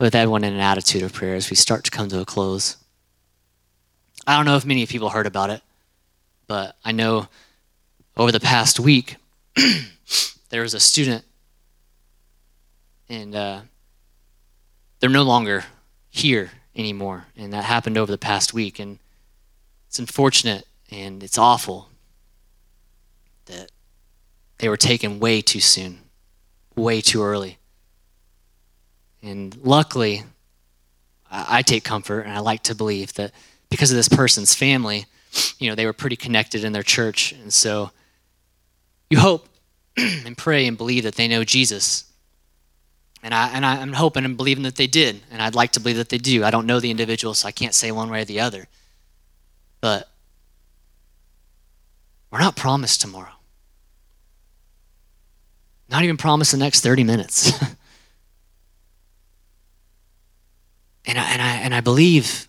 with 0.00 0.14
everyone 0.14 0.44
in 0.44 0.54
an 0.54 0.60
attitude 0.60 1.02
of 1.02 1.12
prayer 1.12 1.34
as 1.34 1.50
we 1.50 1.56
start 1.56 1.84
to 1.84 1.90
come 1.90 2.08
to 2.08 2.20
a 2.20 2.24
close. 2.24 2.78
I 4.26 4.34
don't 4.34 4.46
know 4.46 4.56
if 4.56 4.64
many 4.64 4.86
people 4.86 5.10
heard 5.10 5.26
about 5.26 5.50
it, 5.50 5.60
but 6.46 6.76
I 6.84 6.92
know 6.92 7.28
over 8.16 8.32
the 8.32 8.40
past 8.40 8.78
week, 8.78 9.16
there 10.50 10.62
was 10.62 10.74
a 10.74 10.80
student, 10.80 11.24
and 13.08 13.34
uh, 13.34 13.60
they're 15.00 15.10
no 15.10 15.22
longer 15.22 15.64
here 16.10 16.50
anymore. 16.76 17.26
And 17.36 17.52
that 17.52 17.64
happened 17.64 17.98
over 17.98 18.10
the 18.10 18.18
past 18.18 18.54
week. 18.54 18.78
And 18.78 18.98
it's 19.88 19.98
unfortunate 19.98 20.66
and 20.90 21.22
it's 21.22 21.38
awful 21.38 21.88
that 23.46 23.70
they 24.58 24.68
were 24.68 24.76
taken 24.76 25.18
way 25.18 25.40
too 25.40 25.60
soon, 25.60 25.98
way 26.76 27.00
too 27.00 27.22
early. 27.22 27.58
And 29.22 29.56
luckily, 29.62 30.24
I 31.30 31.62
take 31.62 31.84
comfort 31.84 32.20
and 32.20 32.32
I 32.32 32.40
like 32.40 32.62
to 32.64 32.74
believe 32.74 33.14
that 33.14 33.32
because 33.70 33.90
of 33.90 33.96
this 33.96 34.08
person's 34.08 34.54
family, 34.54 35.06
you 35.58 35.68
know, 35.68 35.74
they 35.74 35.86
were 35.86 35.92
pretty 35.92 36.16
connected 36.16 36.62
in 36.62 36.72
their 36.72 36.82
church. 36.82 37.32
And 37.32 37.52
so 37.52 37.90
you 39.12 39.18
hope 39.18 39.46
and 39.96 40.36
pray 40.38 40.66
and 40.66 40.78
believe 40.78 41.04
that 41.04 41.16
they 41.16 41.28
know 41.28 41.44
Jesus. 41.44 42.10
And, 43.22 43.34
I, 43.34 43.50
and 43.50 43.64
I'm 43.64 43.92
hoping 43.92 44.24
and 44.24 44.38
believing 44.38 44.64
that 44.64 44.76
they 44.76 44.86
did. 44.86 45.20
And 45.30 45.42
I'd 45.42 45.54
like 45.54 45.72
to 45.72 45.80
believe 45.80 45.98
that 45.98 46.08
they 46.08 46.16
do. 46.16 46.44
I 46.44 46.50
don't 46.50 46.66
know 46.66 46.80
the 46.80 46.90
individual, 46.90 47.34
so 47.34 47.46
I 47.46 47.52
can't 47.52 47.74
say 47.74 47.92
one 47.92 48.08
way 48.08 48.22
or 48.22 48.24
the 48.24 48.40
other. 48.40 48.68
But 49.82 50.08
we're 52.30 52.38
not 52.38 52.56
promised 52.56 53.02
tomorrow. 53.02 53.34
Not 55.90 56.04
even 56.04 56.16
promised 56.16 56.52
the 56.52 56.56
next 56.58 56.80
30 56.80 57.04
minutes. 57.04 57.52
and, 61.04 61.18
I, 61.18 61.32
and, 61.32 61.42
I, 61.42 61.56
and 61.56 61.74
I 61.74 61.82
believe 61.82 62.48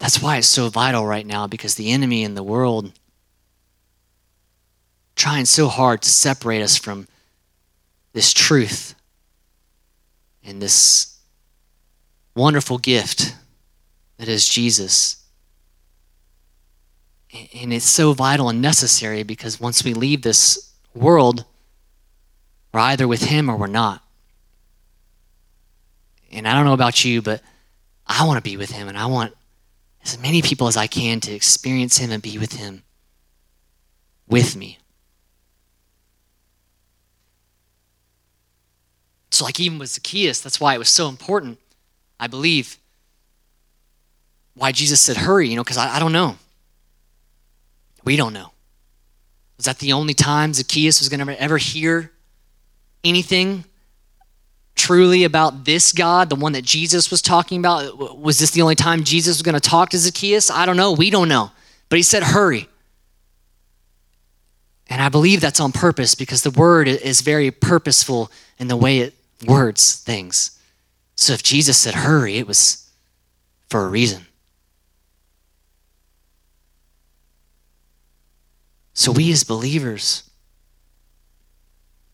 that's 0.00 0.20
why 0.20 0.38
it's 0.38 0.48
so 0.48 0.68
vital 0.68 1.06
right 1.06 1.24
now 1.24 1.46
because 1.46 1.76
the 1.76 1.92
enemy 1.92 2.24
in 2.24 2.34
the 2.34 2.42
world 2.42 2.90
trying 5.22 5.44
so 5.44 5.68
hard 5.68 6.02
to 6.02 6.10
separate 6.10 6.60
us 6.60 6.76
from 6.76 7.06
this 8.12 8.32
truth 8.32 8.96
and 10.42 10.60
this 10.60 11.16
wonderful 12.34 12.76
gift 12.76 13.32
that 14.16 14.26
is 14.26 14.48
Jesus. 14.48 15.22
And 17.54 17.72
it's 17.72 17.84
so 17.84 18.14
vital 18.14 18.48
and 18.48 18.60
necessary 18.60 19.22
because 19.22 19.60
once 19.60 19.84
we 19.84 19.94
leave 19.94 20.22
this 20.22 20.72
world, 20.92 21.44
we're 22.74 22.80
either 22.80 23.06
with 23.06 23.22
Him 23.22 23.48
or 23.48 23.56
we're 23.56 23.68
not. 23.68 24.02
And 26.32 26.48
I 26.48 26.54
don't 26.54 26.64
know 26.64 26.72
about 26.72 27.04
you, 27.04 27.22
but 27.22 27.40
I 28.08 28.26
want 28.26 28.38
to 28.38 28.50
be 28.50 28.56
with 28.56 28.72
Him 28.72 28.88
and 28.88 28.98
I 28.98 29.06
want 29.06 29.32
as 30.02 30.20
many 30.20 30.42
people 30.42 30.66
as 30.66 30.76
I 30.76 30.88
can 30.88 31.20
to 31.20 31.32
experience 31.32 31.98
Him 31.98 32.10
and 32.10 32.20
be 32.20 32.38
with 32.38 32.54
Him 32.54 32.82
with 34.26 34.56
me. 34.56 34.78
So, 39.32 39.44
like, 39.44 39.58
even 39.58 39.78
with 39.78 39.90
Zacchaeus, 39.90 40.40
that's 40.40 40.60
why 40.60 40.74
it 40.74 40.78
was 40.78 40.90
so 40.90 41.08
important, 41.08 41.58
I 42.20 42.26
believe, 42.26 42.76
why 44.54 44.72
Jesus 44.72 45.00
said, 45.00 45.16
hurry, 45.16 45.48
you 45.48 45.56
know, 45.56 45.64
because 45.64 45.78
I, 45.78 45.96
I 45.96 45.98
don't 45.98 46.12
know. 46.12 46.36
We 48.04 48.16
don't 48.16 48.34
know. 48.34 48.52
Was 49.56 49.66
that 49.66 49.78
the 49.78 49.92
only 49.92 50.12
time 50.12 50.52
Zacchaeus 50.52 51.00
was 51.00 51.08
going 51.08 51.26
to 51.26 51.40
ever 51.40 51.56
hear 51.56 52.12
anything 53.04 53.64
truly 54.74 55.24
about 55.24 55.64
this 55.64 55.92
God, 55.92 56.28
the 56.28 56.36
one 56.36 56.52
that 56.52 56.64
Jesus 56.64 57.10
was 57.10 57.22
talking 57.22 57.58
about? 57.58 58.18
Was 58.18 58.38
this 58.38 58.50
the 58.50 58.62
only 58.62 58.74
time 58.74 59.04
Jesus 59.04 59.36
was 59.38 59.42
going 59.42 59.54
to 59.54 59.60
talk 59.60 59.90
to 59.90 59.98
Zacchaeus? 59.98 60.50
I 60.50 60.66
don't 60.66 60.76
know. 60.76 60.92
We 60.92 61.08
don't 61.08 61.28
know. 61.28 61.52
But 61.88 61.96
he 61.96 62.02
said, 62.02 62.22
hurry. 62.22 62.68
And 64.88 65.00
I 65.00 65.08
believe 65.08 65.40
that's 65.40 65.60
on 65.60 65.72
purpose 65.72 66.14
because 66.14 66.42
the 66.42 66.50
word 66.50 66.86
is 66.86 67.22
very 67.22 67.50
purposeful 67.50 68.30
in 68.58 68.68
the 68.68 68.76
way 68.76 68.98
it 68.98 69.14
words 69.46 69.96
things. 69.96 70.58
So 71.14 71.32
if 71.32 71.42
Jesus 71.42 71.76
said 71.78 71.94
hurry, 71.94 72.36
it 72.36 72.46
was 72.46 72.90
for 73.68 73.84
a 73.84 73.88
reason. 73.88 74.26
So 78.94 79.10
we 79.10 79.32
as 79.32 79.44
believers, 79.44 80.30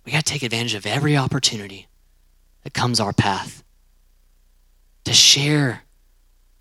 we 0.04 0.12
got 0.12 0.24
to 0.24 0.32
take 0.32 0.42
advantage 0.42 0.74
of 0.74 0.86
every 0.86 1.16
opportunity 1.16 1.86
that 2.62 2.72
comes 2.72 3.00
our 3.00 3.12
path 3.12 3.62
to 5.04 5.12
share 5.12 5.82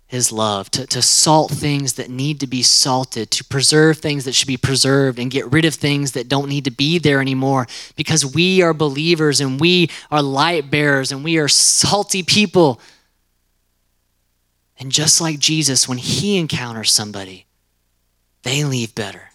his 0.08 0.32
love, 0.32 0.70
to, 0.70 0.86
to 0.86 1.02
salt 1.02 1.50
things 1.50 1.92
that 1.92 2.08
need 2.08 2.40
to 2.40 2.46
be 2.46 2.62
salted, 2.62 3.30
to 3.30 3.44
preserve 3.44 3.98
things 3.98 4.24
that 4.24 4.34
should 4.34 4.48
be 4.48 4.56
preserved, 4.56 5.18
and 5.18 5.30
get 5.30 5.52
rid 5.52 5.66
of 5.66 5.74
things 5.74 6.12
that 6.12 6.28
don't 6.28 6.48
need 6.48 6.64
to 6.64 6.70
be 6.70 6.98
there 6.98 7.20
anymore 7.20 7.66
because 7.94 8.24
we 8.24 8.62
are 8.62 8.72
believers 8.72 9.38
and 9.38 9.60
we 9.60 9.90
are 10.10 10.22
light 10.22 10.70
bearers 10.70 11.12
and 11.12 11.22
we 11.22 11.36
are 11.36 11.46
salty 11.46 12.22
people. 12.22 12.80
And 14.78 14.90
just 14.90 15.20
like 15.20 15.38
Jesus, 15.38 15.86
when 15.86 15.98
he 15.98 16.38
encounters 16.38 16.90
somebody, 16.90 17.46
they 18.44 18.64
leave 18.64 18.94
better. 18.94 19.28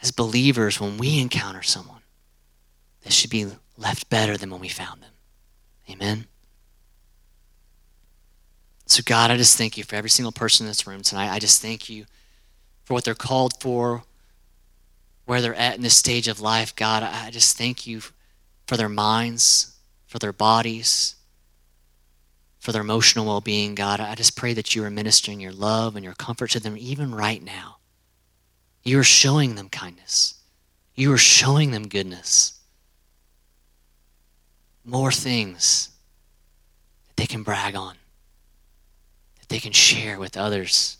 As 0.00 0.12
believers, 0.12 0.80
when 0.80 0.96
we 0.96 1.20
encounter 1.20 1.62
someone, 1.62 2.00
they 3.02 3.10
should 3.10 3.30
be 3.30 3.46
left 3.76 4.08
better 4.08 4.38
than 4.38 4.50
when 4.50 4.60
we 4.62 4.68
found 4.68 5.02
them. 5.02 5.10
Amen. 5.90 6.26
So, 8.86 9.02
God, 9.04 9.32
I 9.32 9.36
just 9.36 9.58
thank 9.58 9.76
you 9.76 9.82
for 9.82 9.96
every 9.96 10.10
single 10.10 10.32
person 10.32 10.64
in 10.64 10.70
this 10.70 10.86
room 10.86 11.02
tonight. 11.02 11.32
I 11.32 11.40
just 11.40 11.60
thank 11.60 11.90
you 11.90 12.06
for 12.84 12.94
what 12.94 13.04
they're 13.04 13.14
called 13.14 13.60
for, 13.60 14.04
where 15.24 15.40
they're 15.40 15.56
at 15.56 15.74
in 15.74 15.82
this 15.82 15.96
stage 15.96 16.28
of 16.28 16.40
life. 16.40 16.74
God, 16.76 17.02
I 17.02 17.30
just 17.30 17.58
thank 17.58 17.84
you 17.84 18.00
for 18.68 18.76
their 18.76 18.88
minds, 18.88 19.76
for 20.06 20.20
their 20.20 20.32
bodies, 20.32 21.16
for 22.60 22.70
their 22.70 22.82
emotional 22.82 23.26
well 23.26 23.40
being. 23.40 23.74
God, 23.74 23.98
I 23.98 24.14
just 24.14 24.36
pray 24.36 24.54
that 24.54 24.76
you 24.76 24.84
are 24.84 24.90
ministering 24.90 25.40
your 25.40 25.52
love 25.52 25.96
and 25.96 26.04
your 26.04 26.14
comfort 26.14 26.52
to 26.52 26.60
them 26.60 26.76
even 26.78 27.12
right 27.12 27.42
now. 27.42 27.78
You 28.84 29.00
are 29.00 29.04
showing 29.04 29.56
them 29.56 29.68
kindness, 29.68 30.34
you 30.94 31.12
are 31.12 31.18
showing 31.18 31.72
them 31.72 31.88
goodness. 31.88 32.52
More 34.84 35.10
things 35.10 35.90
that 37.08 37.16
they 37.16 37.26
can 37.26 37.42
brag 37.42 37.74
on 37.74 37.96
that 39.46 39.54
they 39.54 39.60
can 39.60 39.72
share 39.72 40.18
with 40.18 40.36
others, 40.36 40.98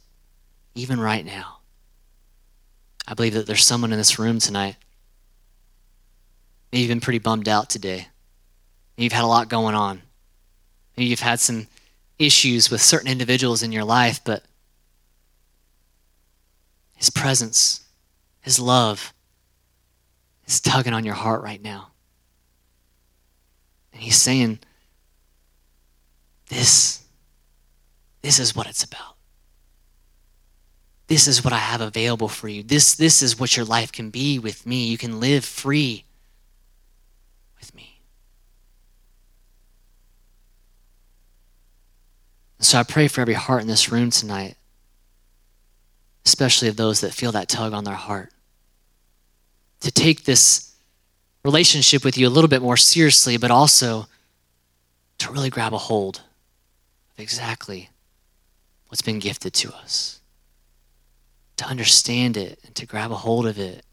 even 0.74 1.00
right 1.00 1.24
now. 1.24 1.58
I 3.08 3.14
believe 3.14 3.34
that 3.34 3.46
there's 3.46 3.66
someone 3.66 3.92
in 3.92 3.98
this 3.98 4.18
room 4.18 4.38
tonight. 4.38 4.76
Maybe 6.70 6.82
you've 6.82 6.88
been 6.88 7.00
pretty 7.00 7.18
bummed 7.18 7.48
out 7.48 7.70
today. 7.70 8.08
Maybe 8.96 9.04
you've 9.04 9.12
had 9.12 9.24
a 9.24 9.28
lot 9.28 9.48
going 9.48 9.74
on. 9.74 10.02
Maybe 10.96 11.08
you've 11.08 11.20
had 11.20 11.40
some 11.40 11.66
issues 12.18 12.70
with 12.70 12.82
certain 12.82 13.10
individuals 13.10 13.62
in 13.62 13.72
your 13.72 13.84
life, 13.84 14.20
but 14.24 14.42
His 16.96 17.10
presence, 17.10 17.84
His 18.40 18.58
love 18.58 19.12
is 20.46 20.60
tugging 20.60 20.94
on 20.94 21.04
your 21.04 21.14
heart 21.14 21.42
right 21.42 21.62
now. 21.62 21.88
And 23.92 24.02
He's 24.02 24.16
saying, 24.16 24.60
This 26.48 27.05
this 28.26 28.40
is 28.40 28.56
what 28.56 28.66
it's 28.66 28.82
about. 28.82 29.14
This 31.06 31.28
is 31.28 31.44
what 31.44 31.52
I 31.52 31.58
have 31.58 31.80
available 31.80 32.26
for 32.26 32.48
you. 32.48 32.64
This, 32.64 32.96
this 32.96 33.22
is 33.22 33.38
what 33.38 33.56
your 33.56 33.64
life 33.64 33.92
can 33.92 34.10
be 34.10 34.40
with 34.40 34.66
me. 34.66 34.88
You 34.88 34.98
can 34.98 35.20
live 35.20 35.44
free 35.44 36.04
with 37.60 37.72
me. 37.72 38.00
So 42.58 42.80
I 42.80 42.82
pray 42.82 43.06
for 43.06 43.20
every 43.20 43.34
heart 43.34 43.62
in 43.62 43.68
this 43.68 43.92
room 43.92 44.10
tonight, 44.10 44.56
especially 46.24 46.66
of 46.66 46.74
those 46.74 47.02
that 47.02 47.14
feel 47.14 47.30
that 47.30 47.48
tug 47.48 47.72
on 47.72 47.84
their 47.84 47.94
heart, 47.94 48.32
to 49.82 49.92
take 49.92 50.24
this 50.24 50.74
relationship 51.44 52.04
with 52.04 52.18
you 52.18 52.26
a 52.26 52.28
little 52.28 52.48
bit 52.48 52.60
more 52.60 52.76
seriously, 52.76 53.36
but 53.36 53.52
also 53.52 54.06
to 55.18 55.30
really 55.30 55.48
grab 55.48 55.72
a 55.72 55.78
hold 55.78 56.22
of 57.12 57.20
exactly 57.20 57.90
what's 58.96 59.02
been 59.02 59.18
gifted 59.18 59.52
to 59.52 59.70
us. 59.74 60.22
To 61.58 61.66
understand 61.66 62.38
it 62.38 62.58
and 62.64 62.74
to 62.76 62.86
grab 62.86 63.12
a 63.12 63.14
hold 63.14 63.46
of 63.46 63.58
it 63.58 63.84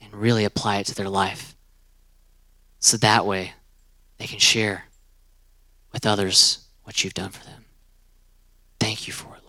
and 0.00 0.14
really 0.14 0.44
apply 0.44 0.76
it 0.76 0.86
to 0.86 0.94
their 0.94 1.08
life. 1.08 1.56
So 2.78 2.96
that 2.98 3.26
way 3.26 3.54
they 4.18 4.28
can 4.28 4.38
share 4.38 4.84
with 5.92 6.06
others 6.06 6.68
what 6.84 7.02
you've 7.02 7.14
done 7.14 7.30
for 7.30 7.44
them. 7.44 7.64
Thank 8.78 9.08
you 9.08 9.12
for 9.12 9.34
it. 9.34 9.43